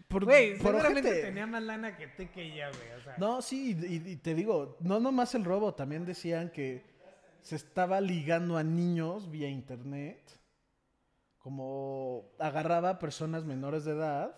[0.08, 2.98] Por, Güey, por seguramente tenía más lana que tú que yo, güey.
[2.98, 6.84] O sea, No, sí, y, y te digo, no nomás el robo, también decían que
[7.40, 10.20] se estaba ligando a niños vía internet,
[11.42, 14.34] como agarraba a personas menores de edad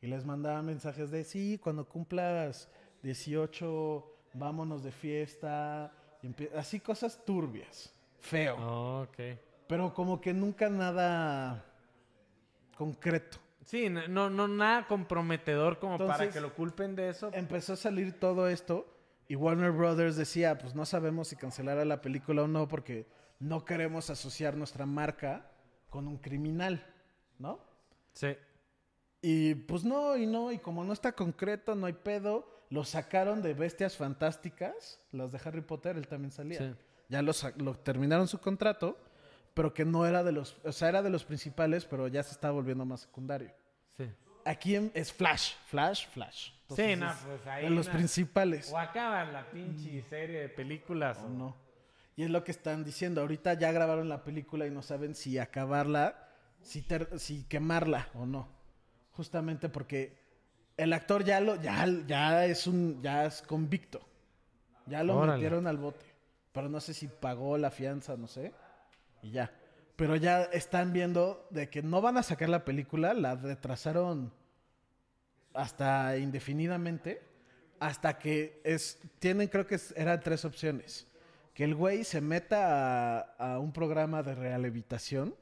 [0.00, 2.68] y les mandaba mensajes de, sí, cuando cumplas
[3.02, 5.92] 18, vámonos de fiesta,
[6.56, 9.38] así cosas turbias, feo, Oh, ok.
[9.66, 11.64] pero como que nunca nada
[12.76, 13.38] concreto.
[13.64, 17.30] Sí, no, no, nada comprometedor como para que lo culpen de eso.
[17.34, 18.86] empezó a salir todo esto
[19.28, 23.06] y Warner Brothers decía, pues no sabemos si cancelar la película o no porque
[23.40, 25.47] no queremos asociar nuestra marca
[25.90, 26.84] con un criminal,
[27.38, 27.58] ¿no?
[28.12, 28.36] Sí.
[29.20, 33.42] Y pues no, y no, y como no está concreto, no hay pedo, lo sacaron
[33.42, 36.58] de Bestias Fantásticas, las de Harry Potter, él también salía.
[36.58, 36.74] Sí.
[37.08, 38.96] Ya lo, lo terminaron su contrato,
[39.54, 42.32] pero que no era de los, o sea, era de los principales, pero ya se
[42.32, 43.50] estaba volviendo más secundario.
[43.96, 44.04] Sí.
[44.44, 46.50] Aquí en- es Flash, Flash, Flash.
[46.68, 47.64] Sí, Entonces, no, es pues ahí.
[47.64, 48.70] de los principales.
[48.72, 51.18] O acaba la pinche serie de películas.
[51.24, 51.56] o no.
[52.18, 53.20] Y es lo que están diciendo.
[53.20, 56.28] Ahorita ya grabaron la película y no saben si acabarla,
[56.62, 58.48] si, ter- si quemarla o no.
[59.12, 60.18] Justamente porque
[60.76, 64.00] el actor ya lo, ya, ya es un, ya es convicto.
[64.86, 65.34] Ya lo Órale.
[65.34, 66.04] metieron al bote.
[66.50, 68.52] Pero no sé si pagó la fianza, no sé.
[69.22, 69.52] Y ya.
[69.94, 74.32] Pero ya están viendo de que no van a sacar la película, la retrasaron
[75.54, 77.22] hasta indefinidamente,
[77.78, 81.06] hasta que es, tienen creo que eran tres opciones.
[81.58, 85.34] Que el güey se meta a, un programa de rehabilitación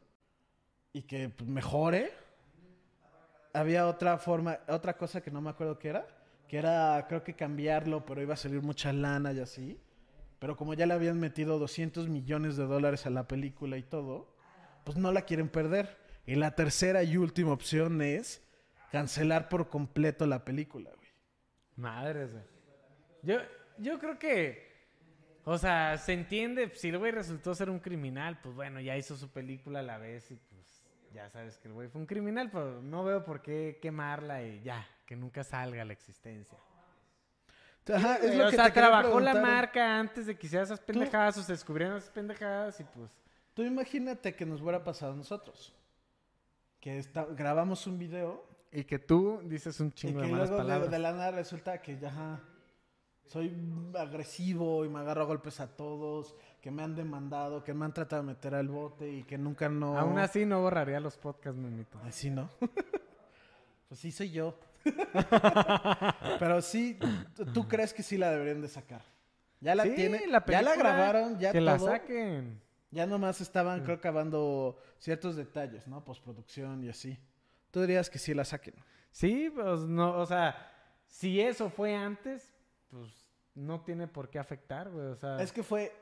[0.95, 2.11] y que mejore.
[3.53, 6.07] Había otra forma, otra cosa que no me acuerdo qué era,
[6.49, 9.79] que era creo que cambiarlo, pero iba a salir mucha lana y así.
[10.39, 14.35] Pero como ya le habían metido 200 millones de dólares a la película y todo,
[14.85, 15.99] pues no la quieren perder.
[16.25, 18.43] Y la tercera y última opción es
[18.91, 21.11] cancelar por completo la película, güey.
[21.77, 22.45] Madres, güey.
[23.23, 23.37] Yo,
[23.77, 24.76] yo creo que.
[25.49, 26.71] O sea, se entiende.
[26.75, 29.97] Si el güey resultó ser un criminal, pues bueno, ya hizo su película a la
[29.97, 30.83] vez y pues
[31.15, 34.61] ya sabes que el güey fue un criminal, pero no veo por qué quemarla y
[34.63, 36.59] ya, que nunca salga a la existencia.
[37.95, 41.39] Ajá, es lo o que sea, trabajó la marca antes de que hiciera esas pendejadas
[41.39, 43.09] o se descubrieran esas pendejadas y pues.
[43.55, 45.73] Tú imagínate que nos hubiera pasado a nosotros.
[46.81, 50.49] Que está- grabamos un video Y que tú dices un y chingo que de malas
[50.51, 50.91] luego de, palabras.
[50.91, 52.41] de la nada resulta que ya ajá,
[53.27, 53.55] soy
[53.99, 57.93] agresivo y me agarro a golpes a todos, que me han demandado, que me han
[57.93, 59.99] tratado de meter al bote y que nunca no...
[59.99, 61.99] Aún así no borraría los podcasts, memito.
[62.05, 62.49] Así no.
[63.89, 64.59] pues sí soy yo.
[66.39, 66.99] Pero sí,
[67.35, 69.03] ¿tú- ¿tú crees que sí la deberían de sacar?
[69.61, 71.89] Ya la Sí, tiene, la ya la grabaron, ya que la todo.
[71.89, 72.61] saquen.
[72.91, 76.05] Ya nomás estaban, creo, acabando ciertos detalles, ¿no?
[76.05, 77.19] Postproducción y así.
[77.71, 78.75] Tú dirías que sí la saquen.
[79.11, 80.57] Sí, pues no, o sea,
[81.07, 82.55] si eso fue antes,
[82.91, 83.11] pues
[83.55, 85.41] no tiene por qué afectar, güey, o sea.
[85.43, 85.93] Es que fue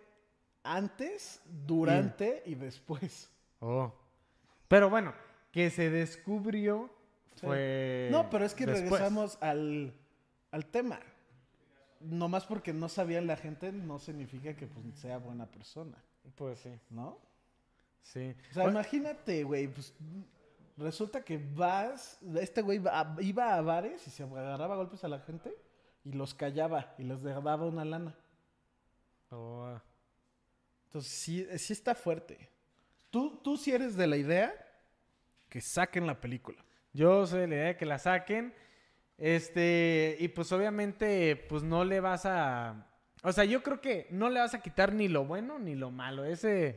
[0.63, 3.31] antes, durante y después.
[3.61, 3.93] Oh.
[4.69, 5.15] Pero bueno,
[5.53, 6.91] que se descubrió
[7.37, 7.47] Sí.
[7.47, 8.09] fue.
[8.13, 8.91] no, pero es que después.
[8.91, 9.93] regresamos al,
[10.53, 11.01] al tema.
[12.01, 15.97] Nomás porque no sabía la gente no significa que pues, sea buena persona,
[16.37, 17.19] Pues sí, ¿no?
[18.03, 18.37] sí.
[18.51, 19.95] O sea, Bueno, imagínate, güey, pues
[20.77, 22.81] resulta que vas, este güey
[23.21, 25.57] iba a bares y se agarraba a golpes a la gente
[26.05, 28.15] y los callaba y les daba una lana.
[29.31, 29.81] oh,
[30.87, 32.51] Entonces sí, sí está fuerte.
[33.11, 34.53] Tú, tú sí eres de la idea
[35.49, 36.65] que saquen la película.
[36.93, 38.55] Yo soy de la idea de que la saquen.
[39.17, 42.89] Este, y pues obviamente, pues no le vas a.
[43.23, 45.91] O sea, yo creo que no le vas a quitar ni lo bueno ni lo
[45.91, 46.25] malo.
[46.25, 46.77] Ese,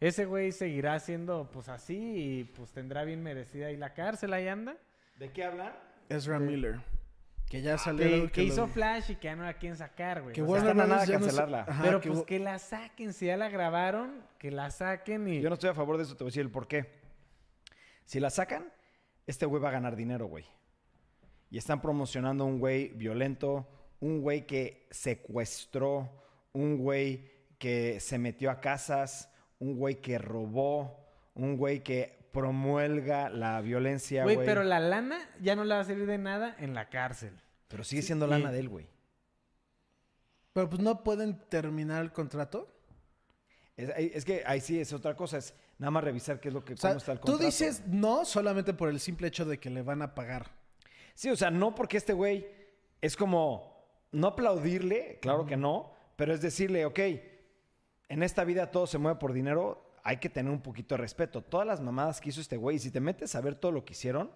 [0.00, 4.48] ese güey seguirá siendo pues así y pues tendrá bien merecida ahí la cárcel, ahí
[4.48, 4.76] anda.
[5.18, 5.72] ¿De qué hablan?
[6.08, 6.80] Ezra Miller.
[7.48, 8.04] Que ya salió.
[8.26, 10.34] Que, que lo- hizo Flash y que ya no la quieren sacar, güey.
[10.34, 11.64] Que O sea, a nada no cancelarla.
[11.68, 15.40] Ajá, pero que pues que la saquen, si ya la grabaron, que la saquen y...
[15.40, 16.86] Yo no estoy a favor de eso, te voy a decir el por qué.
[18.04, 18.72] Si la sacan,
[19.26, 20.44] este güey va a ganar dinero, güey.
[21.50, 23.68] Y están promocionando a un güey violento,
[24.00, 26.10] un güey que secuestró,
[26.52, 29.30] un güey que se metió a casas,
[29.60, 34.46] un güey que robó, un güey que promulga la violencia, Güey, güey.
[34.46, 37.32] pero la lana ya no le va a servir de nada en la cárcel.
[37.68, 38.86] Pero sigue siendo y- lana de él, güey.
[40.52, 42.68] Pero pues no pueden terminar el contrato.
[43.76, 46.64] Es, es que ahí sí es otra cosa, es nada más revisar qué es lo
[46.64, 47.46] que, O sea, cómo está el tú contrato.
[47.46, 50.50] dices no solamente por el simple hecho de que le van a pagar.
[51.14, 52.46] Sí, o sea, no porque este güey
[53.00, 53.74] es como
[54.12, 56.98] no aplaudirle, claro que no, pero es decirle, ok,
[58.08, 61.42] en esta vida todo se mueve por dinero, hay que tener un poquito de respeto.
[61.42, 63.84] Todas las mamadas que hizo este güey, y si te metes a ver todo lo
[63.84, 64.30] que hicieron,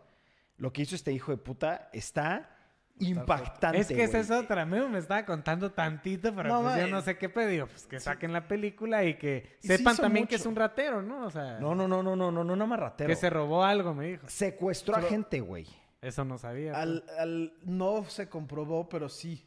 [0.57, 2.57] lo que hizo este hijo de puta está
[2.99, 3.79] impactante.
[3.79, 4.67] es que esa es otra.
[4.67, 7.65] Me estaba contando tantito, pero No, pues yo no eh, sé qué pedir.
[7.67, 11.25] Pues que saquen la película y que Y sepan también que es un ratero, ¿no?
[11.27, 13.09] O sea, No, no, no, no, no, no, no, nada más ratero.
[13.09, 14.29] que se robó algo, me dijo.
[14.29, 15.67] Secuestró a gente, güey.
[16.03, 16.81] Eso no sabía.
[16.81, 19.47] Al, al- no se comprobó, pero sí.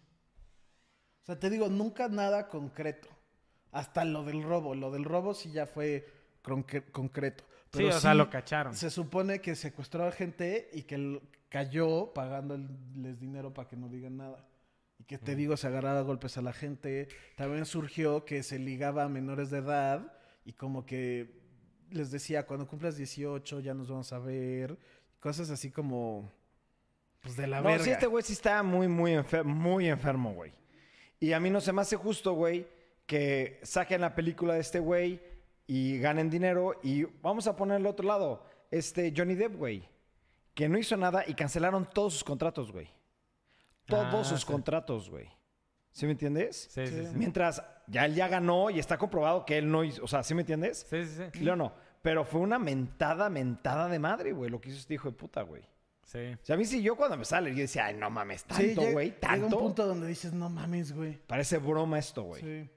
[1.21, 3.09] O sea, te digo, nunca nada concreto.
[3.71, 4.75] Hasta lo del robo.
[4.75, 6.07] Lo del robo sí ya fue
[6.43, 7.43] concre- concreto.
[7.71, 8.75] sí, Pero o sea, sí lo cacharon.
[8.75, 14.17] Se supone que secuestró a gente y que cayó pagándoles dinero para que no digan
[14.17, 14.45] nada.
[14.99, 17.07] Y que te digo, se agarraba a golpes a la gente.
[17.35, 20.13] También surgió que se ligaba a menores de edad
[20.45, 21.41] y como que
[21.89, 24.77] les decía, cuando cumplas 18 ya nos vamos a ver.
[25.19, 26.31] Cosas así como
[27.21, 27.83] Pues de la No, verga.
[27.85, 30.51] sí, este güey sí está muy, muy, enfer- muy enfermo, güey.
[31.19, 32.67] Y a mí no se me hace justo, güey,
[33.05, 35.21] que saquen la película de este güey
[35.67, 36.79] y ganen dinero.
[36.83, 38.45] Y vamos a poner el otro lado.
[38.71, 39.87] Este Johnny Depp, güey.
[40.53, 42.89] Que no hizo nada y cancelaron todos sus contratos, güey.
[43.85, 44.45] Todos Ah, sus sí.
[44.47, 45.27] contratos, güey.
[45.91, 46.69] ¿Sí me entiendes?
[46.71, 47.03] Sí, sí.
[47.13, 50.03] Mientras ya él ya ganó y está comprobado que él no hizo.
[50.03, 50.85] O sea, ¿sí me entiendes?
[50.89, 51.39] Sí, sí, sí.
[51.39, 51.73] Leo no.
[52.01, 55.41] Pero fue una mentada, mentada de madre, güey, lo que hizo este hijo de puta,
[55.43, 55.63] güey.
[56.03, 56.19] Sí.
[56.41, 58.63] O sea, a mí sí, yo cuando me sale, yo decía, ay, no mames, tanto,
[58.63, 59.57] llega- güey, Llega tanto.
[59.57, 61.17] un punto donde dices, no mames, güey.
[61.27, 62.41] Parece broma esto, güey.
[62.41, 62.69] Sí.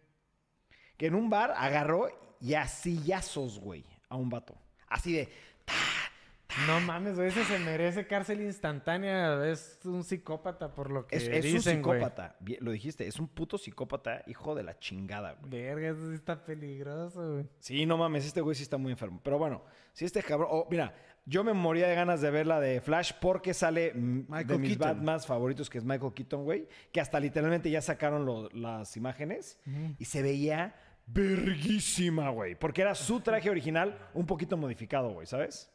[0.97, 2.09] Que en un bar agarró
[2.41, 4.55] y a sillazos, güey, a un vato.
[4.89, 5.29] Así de,
[6.67, 9.45] No mames, güey, ese se merece cárcel instantánea.
[9.47, 12.37] Es un psicópata por lo que es, es dicen, un psicópata.
[12.61, 15.51] Lo dijiste, es un puto psicópata, hijo de la chingada, güey.
[15.51, 17.47] Verga, eso sí está peligroso, güey.
[17.59, 19.21] Sí, no mames, este güey sí está muy enfermo.
[19.23, 20.49] Pero bueno, si este cabrón.
[20.51, 20.95] oh, mira,
[21.27, 24.61] yo me moría de ganas de ver la de Flash porque sale mm, de Michael
[24.61, 24.97] mis Keaton.
[24.99, 26.69] Batman favoritos, que es Michael Keaton, güey.
[26.93, 29.59] Que hasta literalmente ya sacaron lo- las imágenes
[29.99, 30.75] y se veía
[31.07, 32.55] verguísima, güey.
[32.55, 35.71] Porque era su traje original un poquito modificado, güey, ¿sabes?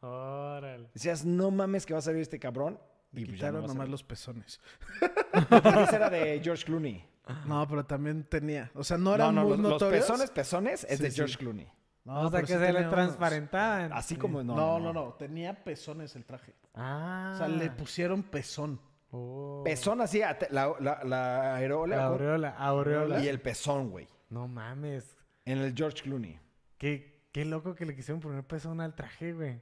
[0.00, 0.88] Órale.
[0.92, 2.78] Decías, no mames que va a salir este cabrón.
[3.12, 4.60] Le Y pues no quitaron a nomás los pezones.
[5.00, 7.04] Ese era de George Clooney.
[7.46, 8.70] No, pero también tenía.
[8.74, 10.04] O sea, no eran no, no, muy los, los notorios.
[10.04, 11.16] pezones, pezones es Sí, de sí.
[11.16, 11.68] George Clooney.
[12.04, 13.92] No, o sea, que sí se le transparentaban.
[13.94, 14.54] Así como no.
[14.54, 15.14] No, no, no.
[15.14, 16.54] Tenía pezones el traje.
[16.74, 17.30] Ah.
[17.34, 18.78] O sea, le pusieron pezón.
[19.10, 19.62] Oh.
[19.64, 23.24] Pezón así, la, la, La aureola, aureola.
[23.24, 24.06] y el pezón, güey.
[24.34, 25.16] No mames.
[25.44, 26.40] En el George Clooney.
[26.76, 29.60] Qué, qué loco que le quisieron poner pezón al traje, güey.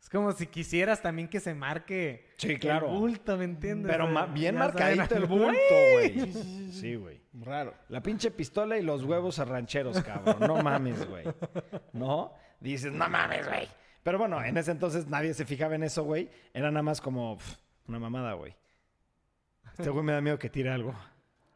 [0.00, 2.88] Es como si quisieras también que se marque Sí, claro.
[2.92, 3.90] el bulto, ¿me entiendes?
[3.90, 6.32] Pero ma- bien Ya marcadito el bulto, güey.
[6.70, 7.20] Sí, güey.
[7.32, 7.74] Raro.
[7.88, 10.36] La pinche pistola y los huevos rancheros, cabrón.
[10.40, 11.24] No mames, güey.
[11.94, 12.34] ¿No?
[12.60, 13.66] Dices, no mames, güey.
[14.02, 16.30] Pero bueno, en ese entonces nadie se fijaba en eso, güey.
[16.52, 17.38] Era nada más como
[17.86, 18.54] una mamada, güey.
[19.78, 20.94] Este güey me da miedo que tire algo.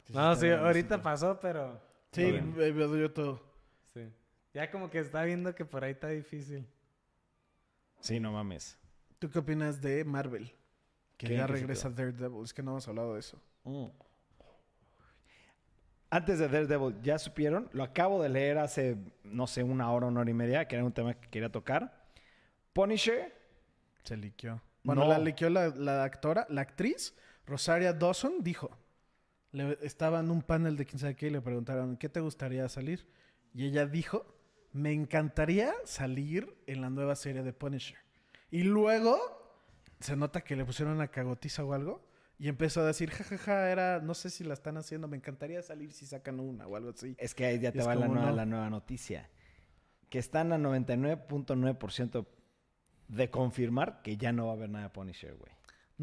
[0.09, 1.92] No, sí, ahorita pasó, pero...
[2.13, 3.43] Sí, veo yo todo.
[3.93, 4.09] Sí.
[4.55, 6.67] Ya como que está viendo que por ahí está difícil.
[8.01, 8.79] Sí, no mames.
[9.19, 10.53] ¿Tú qué opinas de Marvel?
[11.17, 11.37] Que ¿Qué?
[11.37, 12.45] ya ¿Qué se regresa Daredevil.
[12.45, 13.41] Es que no hemos hablado de eso.
[13.65, 13.87] Mm.
[16.11, 17.71] Antes de Daredevil, ¿ya supieron?
[17.73, 20.85] Lo acabo de leer hace, no sé, una hora, una hora y media, que era
[20.85, 22.05] un tema que quería tocar.
[22.75, 23.35] Punisher,
[24.05, 24.61] Se liqueó.
[24.83, 25.09] Bueno, No.
[25.09, 27.15] la liqueó la, la actora, la actriz,
[27.47, 28.77] Rosaria Dawson, dijo.
[29.53, 32.69] Le, estaba en un panel de quién sabe qué y le preguntaron, ¿qué te gustaría
[32.69, 33.07] salir?
[33.55, 34.27] Y ella dijo,
[34.73, 37.99] me encantaría salir en la nueva serie de Punisher.
[38.51, 39.19] Y luego
[40.01, 42.07] se nota que le pusieron una cagotiza o algo.
[42.39, 45.93] Y empezó a decir, jajaja, era, no sé si la están haciendo, me encantaría salir
[45.93, 47.15] si sacan una o algo así.
[47.19, 48.37] es que ahí ya te va la nueva, no.
[48.37, 49.31] la nueva noticia.
[50.09, 52.27] Que están a 99.9%
[53.09, 55.53] de confirmar que ya no va a haber nada de Punisher, güey.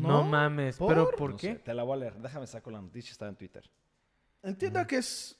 [0.07, 0.77] No, mames.
[0.77, 0.89] ¿Por?
[0.89, 1.53] ¿Pero por No qué?
[1.53, 2.15] sé, te la voy a leer.
[2.19, 3.69] Déjame saco la noticia, está en Twitter.
[4.41, 5.37] Entiendo que es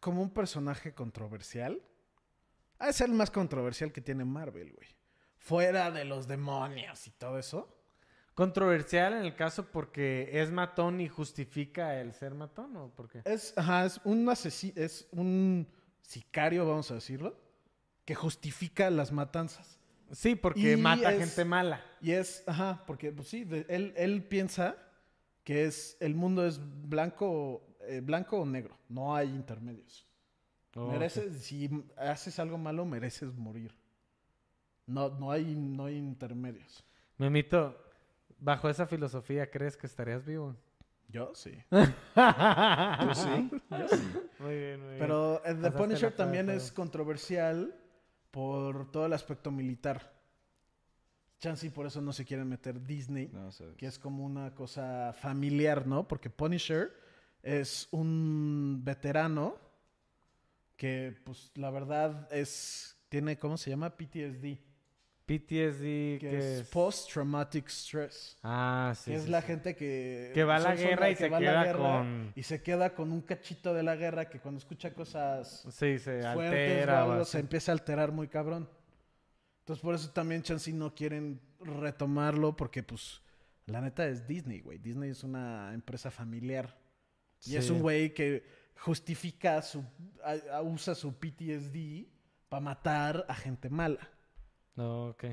[0.00, 1.80] como un personaje controversial.
[2.78, 4.88] Ha de ser el más controversial que tiene Marvel, güey.
[5.38, 7.68] Fuera de los demonios y todo eso.
[8.34, 13.22] Controversial en el caso porque es matón y justifica el ser matón, ¿o por qué?
[13.24, 15.68] Es, ajá, es un asesino, es un
[16.02, 17.38] sicario, vamos a decirlo,
[18.04, 19.78] que justifica las matanzas.
[20.12, 21.80] Sí, porque Y mata es- gente mala.
[22.00, 24.76] Y es, ajá, porque pues sí, de- él, él piensa
[25.42, 30.06] que es el mundo es blanco, eh, blanco o negro, no hay intermedios.
[30.76, 33.72] Oh, mereces, si haces algo malo, mereces morir.
[34.86, 36.84] No, no hay, no hay intermedios.
[37.16, 37.76] Memito,
[38.38, 40.56] bajo esa filosofía, ¿crees que estarías vivo?
[41.08, 41.52] Yo sí.
[41.70, 43.50] ¿Tú sí?
[44.40, 44.98] Muy bien, muy bien.
[44.98, 47.74] Pero eh, The Pasaste Punisher también es controversial
[48.34, 50.12] por todo el aspecto militar.
[51.38, 55.12] Chance y por eso no se quiere meter Disney, No que es como una cosa
[55.12, 56.08] familiar, ¿no?
[56.08, 56.92] Porque Punisher
[57.44, 59.56] es un veterano
[60.76, 63.96] que, pues, la verdad es, tiene, ¿cómo se llama?
[63.96, 64.58] PTSD,
[65.26, 68.36] PTSD, que que es Post-Traumatic Stress.
[68.42, 69.10] Ah, sí.
[69.10, 70.30] que es sí, la gente que...
[70.34, 72.94] Que va a la guerra y que se va queda guerra con- Y se queda
[72.94, 77.06] con un cachito de la guerra que cuando escucha cosas Sí, se fuertes altera.
[77.06, 77.32] o algo, así.
[77.32, 78.68] se empieza a alterar muy cabrón.
[79.60, 83.22] Entonces por eso también Chansey no quieren retomarlo porque pues
[83.66, 84.76] la neta es Disney, güey.
[84.78, 86.76] Disney es una empresa familiar.
[87.46, 88.44] Y es un güey que
[88.76, 89.82] justifica su...
[90.22, 92.06] a- a- usa su PTSD
[92.50, 94.10] para matar a gente mala.
[94.76, 95.24] No, ok.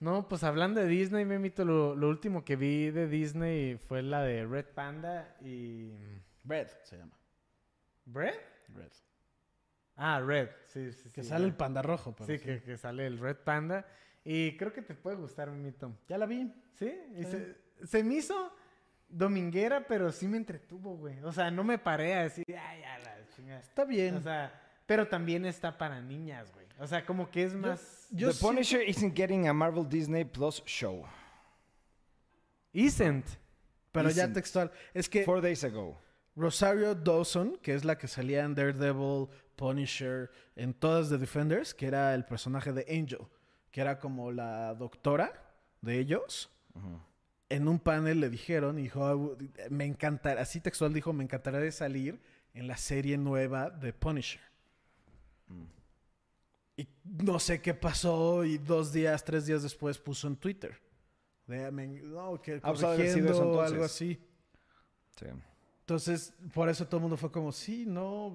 [0.00, 4.22] No, pues hablando de Disney, Memito, lo, lo último que vi de Disney fue la
[4.22, 5.92] de Red Panda y...
[6.44, 7.12] Red se llama.
[8.04, 8.34] ¿Bread?
[8.74, 8.92] Red.
[9.96, 10.50] Ah, Red.
[10.68, 11.58] Sí, sí, Que sí, sale el Red.
[11.58, 12.14] panda rojo.
[12.16, 13.84] pero Sí, Que, que sale el Red Panda.
[14.24, 15.92] Y creo que te puede gustar, Mito.
[16.08, 16.52] Ya la vi.
[16.74, 17.30] Sí, y Sí.
[17.30, 18.52] se, se me hizo
[19.08, 21.18] dominguera, pero sí me entretuvo, güey.
[21.24, 23.58] O sea, no me paré a decir, ay, ya la chingada.
[23.60, 24.14] Está bien.
[24.14, 24.52] O sea,
[24.88, 26.66] pero también está para niñas, güey.
[26.78, 28.06] O sea, como que es más...
[28.10, 31.04] Yo The Punisher isn't getting a Marvel Disney Plus show.
[32.72, 33.26] Isn't.
[33.92, 34.72] pero ya textual.
[34.94, 36.00] Es que Four days ago.
[36.34, 41.86] Rosario Dawson, que es la que salía en Daredevil, Punisher, en todas The Defenders, que
[41.86, 43.26] era el personaje de Angel,
[43.70, 45.32] que era como la doctora
[45.82, 46.50] de ellos.
[47.50, 49.36] En un panel le dijeron, y dijo, "Ah,
[49.68, 52.22] me encantará, así textual dijo, me encantaría de salir
[52.54, 54.47] en la serie nueva de Punisher.
[56.76, 60.80] Y no sé qué pasó y dos días, tres días después puso en Twitter.
[61.46, 64.18] De, me- no, que Ah, pues corrigiendo o algo así.
[65.18, 65.26] Sí.
[65.80, 68.34] Entonces, por eso todo el mundo fue como, sí, no.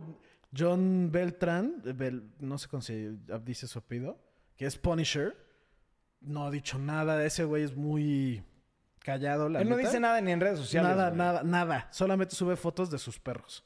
[0.55, 4.19] John Beltrán, Bel- no sé cómo se dice su apellido,
[4.57, 5.35] que es Punisher,
[6.21, 7.23] no ha dicho nada.
[7.25, 8.43] Ese güey es muy
[9.03, 10.89] callado, la Él no dice nada ni en redes sociales.
[10.91, 11.17] Nada, güey.
[11.17, 11.87] nada, nada.
[11.91, 13.63] Solamente sube fotos de sus perros.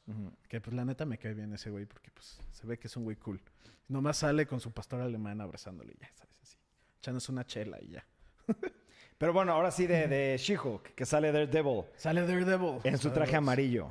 [0.48, 2.96] Que pues la neta me cae bien ese güey porque pues se ve que es
[2.96, 3.40] un güey cool.
[3.88, 6.36] Nomás sale con su pastor alemán abrazándole y ya, ¿sabes?
[6.42, 6.58] Así.
[6.98, 8.04] Echándose una chela y ya.
[9.18, 12.80] Pero bueno, ahora sí de, de She-Hulk, que sale Daredevil Sale Daredevil.
[12.84, 13.88] en su traje amarillo.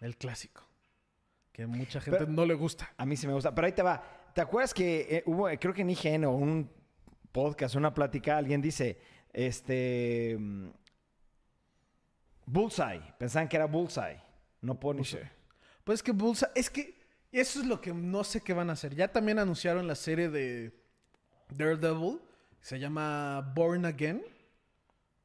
[0.00, 0.62] El clásico.
[1.52, 2.92] Que mucha gente Pero- no le gusta.
[2.96, 3.54] A mí sí me gusta.
[3.54, 4.02] Pero ahí te va.
[4.34, 6.70] ¿Te acuerdas que eh, hubo, creo que en IGN o un
[7.30, 8.98] podcast, una plática, alguien dice,
[9.34, 10.36] este...
[10.38, 10.68] mm,
[12.46, 13.02] Bullseye.
[13.18, 14.20] Pensaban que era Bullseye,
[14.60, 15.30] no Punisher.
[15.84, 16.98] Pues que Bullseye, es que
[17.32, 18.94] eso es lo que no sé qué van a hacer.
[18.94, 20.72] Ya también anunciaron la serie de
[21.50, 22.20] Daredevil,
[22.60, 24.22] se llama Born Again,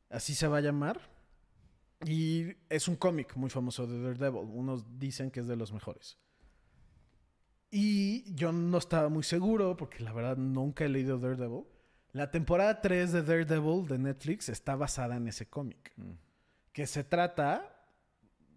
[0.09, 0.99] así se va a llamar.
[2.05, 6.17] Y es un cómic muy famoso de Daredevil, unos dicen que es de los mejores.
[7.71, 11.65] Y yo no estaba muy seguro, porque la verdad nunca he leído Daredevil.
[12.11, 15.91] La temporada 3 de Daredevil de Netflix está basada en ese cómic.
[15.95, 16.11] Mm.
[16.73, 17.71] Que se trata,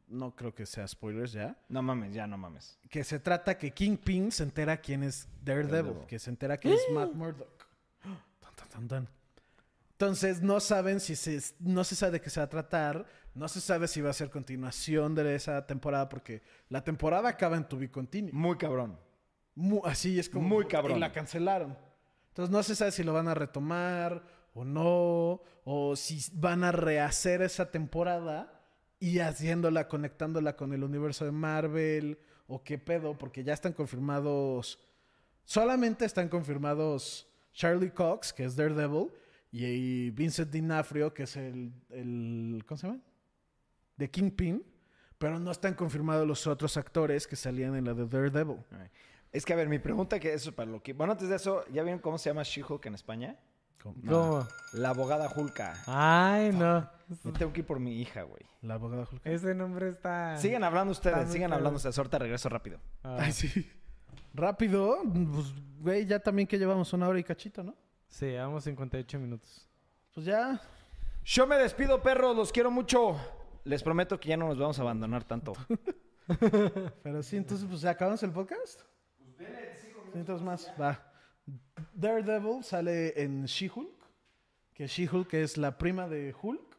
[0.08, 2.78] no creo que sea spoilers ya, No mames, ya no mames.
[2.88, 6.06] que se trata que Kingpin se entera quién es Daredevil, Daredevil.
[6.06, 7.66] que se entera que es Matt Murdock.
[8.02, 9.08] Tan, tan, tan, tan.
[9.92, 13.48] Entonces no saben si se, no se sabe de qué se va a tratar, no
[13.48, 17.64] se sabe si va a ser continuación de esa temporada, porque la temporada acaba en
[17.68, 18.32] To Be Continued.
[18.32, 18.98] Muy cabrón.
[19.54, 20.48] Mu- así es como.
[20.48, 20.96] Muy cabrón.
[20.96, 21.76] Y la cancelaron.
[22.32, 24.22] Entonces no se sabe si lo van a retomar
[24.54, 28.58] o no, o si van a rehacer esa temporada
[28.98, 34.78] y haciéndola, conectándola con el universo de Marvel, o qué pedo, porque ya están confirmados.
[35.44, 39.10] Solamente están confirmados Charlie Cox, que es Daredevil,
[39.50, 42.64] y Vincent D'Onofrio, que es el, el.
[42.66, 43.00] ¿Cómo se llama?
[43.98, 44.64] De Kingpin.
[45.18, 48.56] Pero no están confirmados los otros actores que salían en la de Daredevil.
[49.32, 50.92] Es que, a ver, mi pregunta que eso es para lo que...
[50.92, 53.38] Bueno, antes de eso, ¿ya vieron cómo se llama She-Hulk en España?
[53.82, 54.46] ¿Cómo?
[54.74, 55.74] La abogada Hulka.
[55.86, 56.88] Ay, no.
[57.24, 58.42] Me tengo que ir por mi hija, güey.
[58.60, 59.22] La abogada Hulk.
[59.24, 60.36] Ese nombre está...
[60.36, 61.52] Sigan hablando ustedes, sigan cabrón.
[61.54, 61.96] hablando ustedes.
[61.98, 62.78] Ahorita regreso rápido.
[63.02, 63.68] Ah, Ay, sí.
[64.34, 65.46] Rápido, pues,
[65.80, 67.74] güey, ya también que llevamos una hora y cachito, ¿no?
[68.08, 69.68] Sí, llevamos 58 minutos.
[70.14, 70.60] Pues ya.
[71.24, 72.36] Yo me despido, perros.
[72.36, 73.16] Los quiero mucho.
[73.64, 75.54] Les prometo que ya no nos vamos a abandonar tanto.
[77.02, 78.82] Pero sí, entonces, pues, ¿acabamos el podcast?
[80.42, 81.00] Más, va.
[81.94, 83.90] Daredevil sale en She-Hulk,
[84.74, 86.76] que She-Hulk es la prima de Hulk,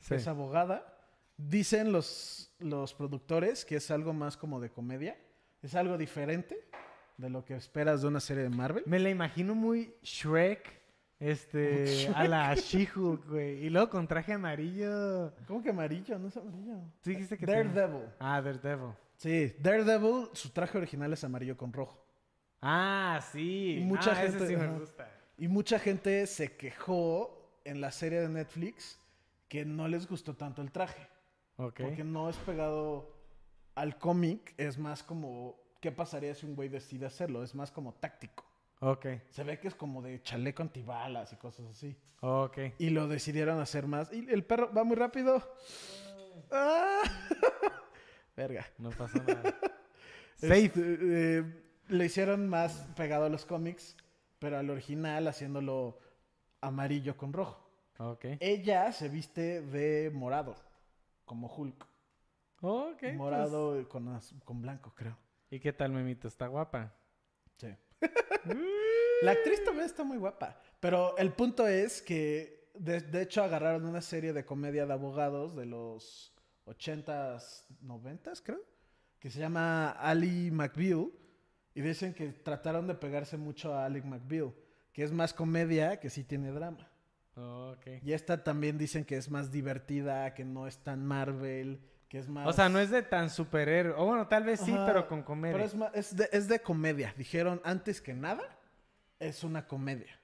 [0.00, 0.14] Sí.
[0.14, 0.96] es abogada.
[1.36, 5.16] Dicen los, los productores que es algo más como de comedia,
[5.62, 6.68] es algo diferente
[7.16, 8.82] de lo que esperas de una serie de Marvel.
[8.86, 10.80] Me la imagino muy Shrek,
[11.18, 13.64] este, a la She-Hulk, güey.
[13.66, 15.32] Y luego con traje amarillo.
[15.46, 16.18] ¿Cómo que amarillo?
[16.18, 16.76] No es amarillo.
[17.02, 18.08] Tú dijiste que tenía- Daredevil.
[18.18, 18.94] Ah, Daredevil.
[19.20, 22.02] Sí, Daredevil, su traje original es amarillo con rojo.
[22.62, 23.76] Ah, sí.
[23.78, 25.10] Y mucha Ah, ese gente- sí me gusta.
[25.36, 28.98] Y mucha gente se quejó en la serie de Netflix
[29.46, 31.06] que no les gustó tanto el traje.
[31.58, 31.80] Ok.
[31.82, 33.14] Porque no es pegado
[33.74, 37.42] al cómic, es más como, ¿qué pasaría si un güey decide hacerlo?
[37.42, 38.46] Es más como táctico.
[38.80, 39.06] Ok.
[39.28, 41.94] Se ve que es como de chaleco antibalas y cosas así.
[42.22, 42.56] Ok.
[42.78, 44.10] Y lo decidieron hacer más.
[44.14, 45.42] Y el perro va muy rápido.
[46.50, 47.02] ¡Ah!
[48.36, 48.66] Verga.
[48.78, 49.42] No pasa nada.
[50.36, 50.64] Safe.
[50.64, 51.44] Este, eh,
[51.88, 53.96] le hicieron más pegado a los cómics,
[54.38, 55.98] pero al original haciéndolo
[56.60, 57.68] amarillo con rojo.
[57.98, 58.24] Ok.
[58.40, 60.56] Ella se viste de morado,
[61.24, 61.86] como Hulk.
[62.62, 62.98] Ok.
[63.00, 63.16] pues.
[63.16, 65.16] morado con, con blanco, creo.
[65.50, 66.28] ¿Y qué tal, Memito?
[66.28, 66.94] ¿Está guapa?
[67.56, 67.74] Sí.
[69.22, 70.58] La actriz también está muy guapa.
[70.78, 75.54] Pero el punto es que, de, de hecho, agarraron una serie de comedia de abogados
[75.56, 76.32] de los
[76.70, 78.60] 80s, 90s, creo.
[79.18, 81.10] que se llama Ali McBeal.
[81.74, 84.52] Y dicen que trataron de pegarse mucho a Alec McBeal,
[84.92, 86.90] que es más comedia que sí tiene drama.
[87.36, 88.02] Oh, ok.
[88.02, 92.28] Y esta también dicen que es más divertida, que no es tan Marvel, que es
[92.28, 92.48] más...
[92.48, 93.94] O sea, no es de tan superhéroe.
[93.96, 95.52] O bueno, tal vez sí, Ajá, pero con comedia.
[95.54, 97.14] Pero es, ma- es de, es de comedia.
[97.16, 98.42] Dijeron, antes que nada,
[99.20, 100.18] es una comedia.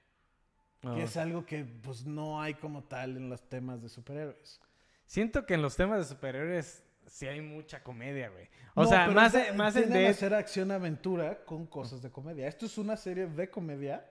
[0.83, 0.93] Oh.
[0.95, 4.59] Que es algo que pues no hay como tal en los temas de superhéroes.
[5.07, 8.47] Siento que en los temas de superhéroes sí hay mucha comedia, güey.
[8.75, 12.47] O No, sea, más, de- más en Dead- hacer acción-aventura con cosas de comedia.
[12.47, 14.07] Esto es una serie de comedia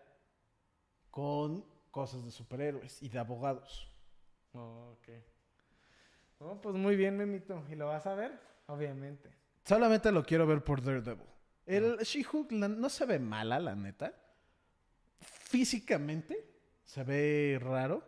[1.11, 3.93] con cosas de superhéroes y de abogados.
[4.53, 5.09] Oh, ok.
[6.39, 7.63] Oh, pues muy bien, Memito.
[7.71, 8.39] ¿Y lo vas a ver?
[8.67, 9.31] Obviamente.
[9.65, 11.27] Solamente lo quiero ver por Daredevil.
[11.67, 14.15] El She-Hulk no se ve mala, la neta.
[15.21, 16.49] Físicamente
[16.85, 18.03] se ve raro.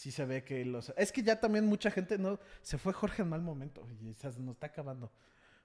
[0.00, 0.94] Sí se ve que los...
[0.96, 2.40] Es que ya también mucha gente no...
[2.62, 5.12] Se fue Jorge en mal momento y se nos está acabando.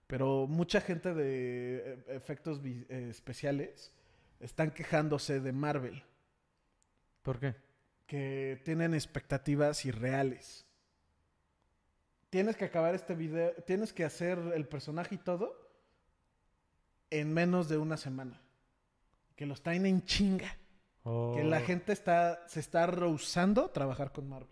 [0.07, 3.93] Pero mucha gente de eh, efectos eh, especiales
[4.41, 6.03] están quejándose de Marvel.
[7.21, 7.55] ¿Por qué?
[8.05, 10.65] que tienen expectativas irreales.
[12.29, 15.55] Tienes que acabar este video, tienes que hacer el personaje y todo
[17.09, 18.41] en menos de una semana.
[19.36, 20.57] Que los traen en chinga.
[21.35, 21.65] Que la Oh.
[21.65, 24.49] gente está, se está rehusando a trabajar con Marvel.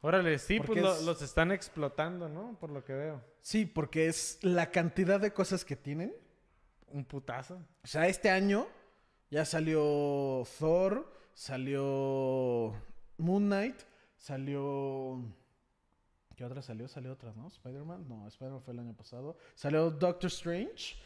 [0.00, 2.56] Órale, sí, Porque pues lo- es- los están explotando, ¿no?
[2.60, 3.20] Por lo que veo.
[3.40, 6.14] Sí, porque es la cantidad de cosas que tienen.
[6.92, 7.56] Un putazo.
[7.82, 8.66] O sea, este año
[9.30, 12.72] ya salió Thor, salió
[13.18, 13.76] Moon Knight,
[14.16, 15.20] salió...
[16.36, 16.86] ¿Qué otra salió?
[16.86, 17.48] Salió otra, ¿no?
[17.48, 18.08] Spider-Man.
[18.08, 19.36] No, Spider-Man fue el año pasado.
[19.56, 20.96] Salió Doctor Strange.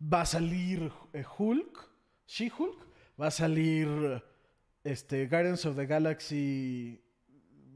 [0.00, 1.88] Va a salir eh, Hulk,
[2.26, 2.86] She-Hulk.
[3.20, 4.22] Va a salir
[4.82, 7.00] este, Guardians of the Galaxy,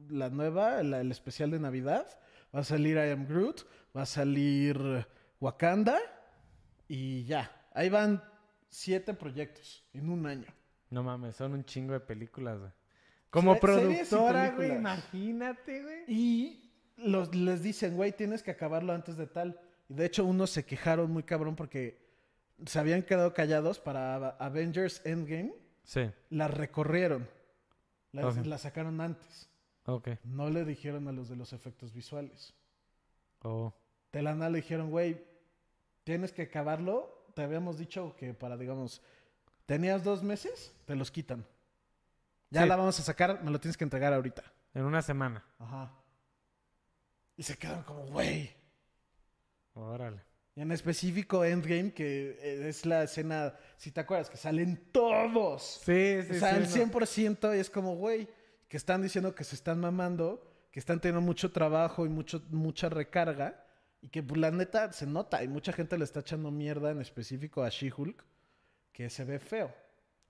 [0.08, 2.06] la nueva, la- el especial de Navidad.
[2.54, 3.62] Va a salir I Am Groot.
[3.96, 5.06] Va a salir
[5.40, 5.98] Wakanda.
[6.88, 7.50] Y ya.
[7.74, 8.22] Ahí van
[8.68, 10.46] siete proyectos en un año.
[10.90, 12.72] No mames, son un chingo de películas, güey.
[13.30, 16.04] Como Se- productora, güey, imagínate, güey.
[16.08, 19.60] Y los, les dicen, güey, tienes que acabarlo antes de tal.
[19.88, 22.07] Y de hecho, unos se quejaron muy cabrón porque
[22.66, 25.54] se habían quedado callados para Avengers Endgame.
[25.84, 27.28] Sí, La recorrieron.
[28.12, 29.48] La, sacaron antes.
[29.84, 30.08] ok.
[30.24, 32.54] No le dijeron a los de los efectos visuales.
[33.42, 33.72] Oh.
[34.12, 35.22] De la nada le dijeron, güey,
[36.04, 37.26] tienes que acabarlo.
[37.34, 39.02] Te habíamos dicho que para, digamos,
[39.66, 41.46] tenías dos meses, te los quitan.
[42.50, 42.68] Ya Sí.
[42.68, 44.42] la vamos a sacar, me lo tienes que entregar ahorita.
[44.74, 45.44] En una semana.
[45.58, 45.92] Ajá.
[47.36, 48.50] Y se quedan como, güey.
[49.74, 50.22] Órale.
[50.58, 55.80] En específico Endgame, que eh, es la escena, si te acuerdas, que salen todos.
[55.84, 56.80] Sí, sí, o sea, sí.
[56.80, 56.98] al no.
[56.98, 58.28] 100% y es como, güey,
[58.66, 62.88] que están diciendo que se están mamando, que están teniendo mucho trabajo y mucho, mucha
[62.88, 63.64] recarga.
[64.00, 65.44] Y que pues, la neta se nota.
[65.44, 68.24] Y mucha gente le está echando mierda en específico a She-Hulk,
[68.92, 69.72] que se ve feo,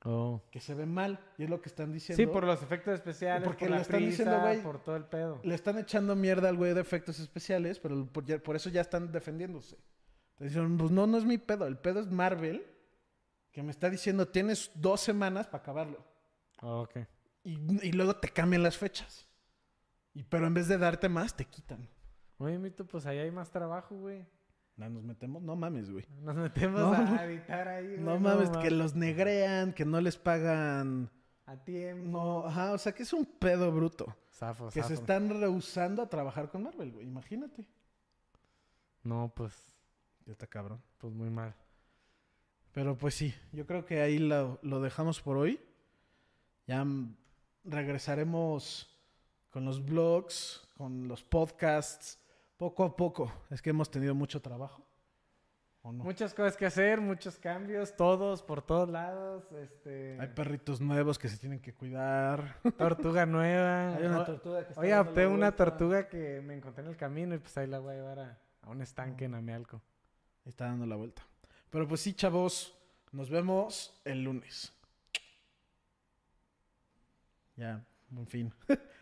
[0.05, 0.43] Oh.
[0.51, 1.18] que se ve mal.
[1.39, 2.22] Y es lo que están diciendo.
[2.22, 5.05] Sí, por los efectos especiales, Porque por le la están diciendo, güey, por todo el
[5.05, 5.41] pedo.
[5.43, 9.76] Le están echando mierda al güey de efectos especiales, pero por eso ya están defendiéndose.
[10.39, 11.66] Entonces dijeron, pues no, no es mi pedo.
[11.66, 12.64] El pedo es Marvel,
[13.51, 16.05] que me está diciendo, tienes dos semanas para acabarlo.
[16.62, 16.99] Oh, ok.
[17.43, 19.26] Y, y luego te cambian las fechas.
[20.14, 21.89] Y, pero en vez de darte más, te quitan.
[22.39, 24.24] Oye, Mito, pues ahí hay más trabajo, güey.
[24.76, 26.07] No, nos metemos, no mames, güey.
[26.20, 26.93] Nos metemos No.
[26.93, 27.99] a editar ahí, güey.
[28.01, 31.11] No mames, que los negrean, que no les pagan.
[31.47, 32.07] A tiempo.
[32.11, 34.14] No, ajá, o sea que es un pedo bruto.
[34.30, 37.07] Zafo, Que se están rehusando a trabajar con Marvel, güey.
[37.07, 37.66] Imagínate.
[39.03, 39.55] No, pues,
[40.33, 40.83] está cabrón.
[40.99, 41.55] pues muy mal.
[42.72, 45.61] Pero pues sí, yo creo que ahí lo, lo dejamos por hoy.
[46.66, 46.87] Ya
[47.64, 48.95] regresaremos
[49.51, 52.18] con los blogs, con los podcasts,
[52.57, 53.33] poco a poco.
[53.51, 54.85] Es que hemos tenido mucho trabajo.
[55.83, 56.05] ¿O no?
[56.05, 59.51] Muchas cosas que hacer, muchos cambios, todos, por todos lados.
[59.53, 60.18] Este.
[60.20, 62.61] Hay perritos nuevos que se tienen que cuidar.
[62.76, 63.95] tortuga nueva.
[63.97, 67.35] Hay una tortuga que está Oye, adopté una tortuga que me encontré en el camino
[67.35, 69.81] y pues ahí la voy a llevar a, a un estanque en Amealco.
[70.49, 71.22] Está dando la vuelta.
[71.70, 72.74] Pero pues sí, chavos,
[73.12, 74.72] nos vemos el lunes.
[77.57, 77.84] Ya,
[78.16, 78.53] en fin.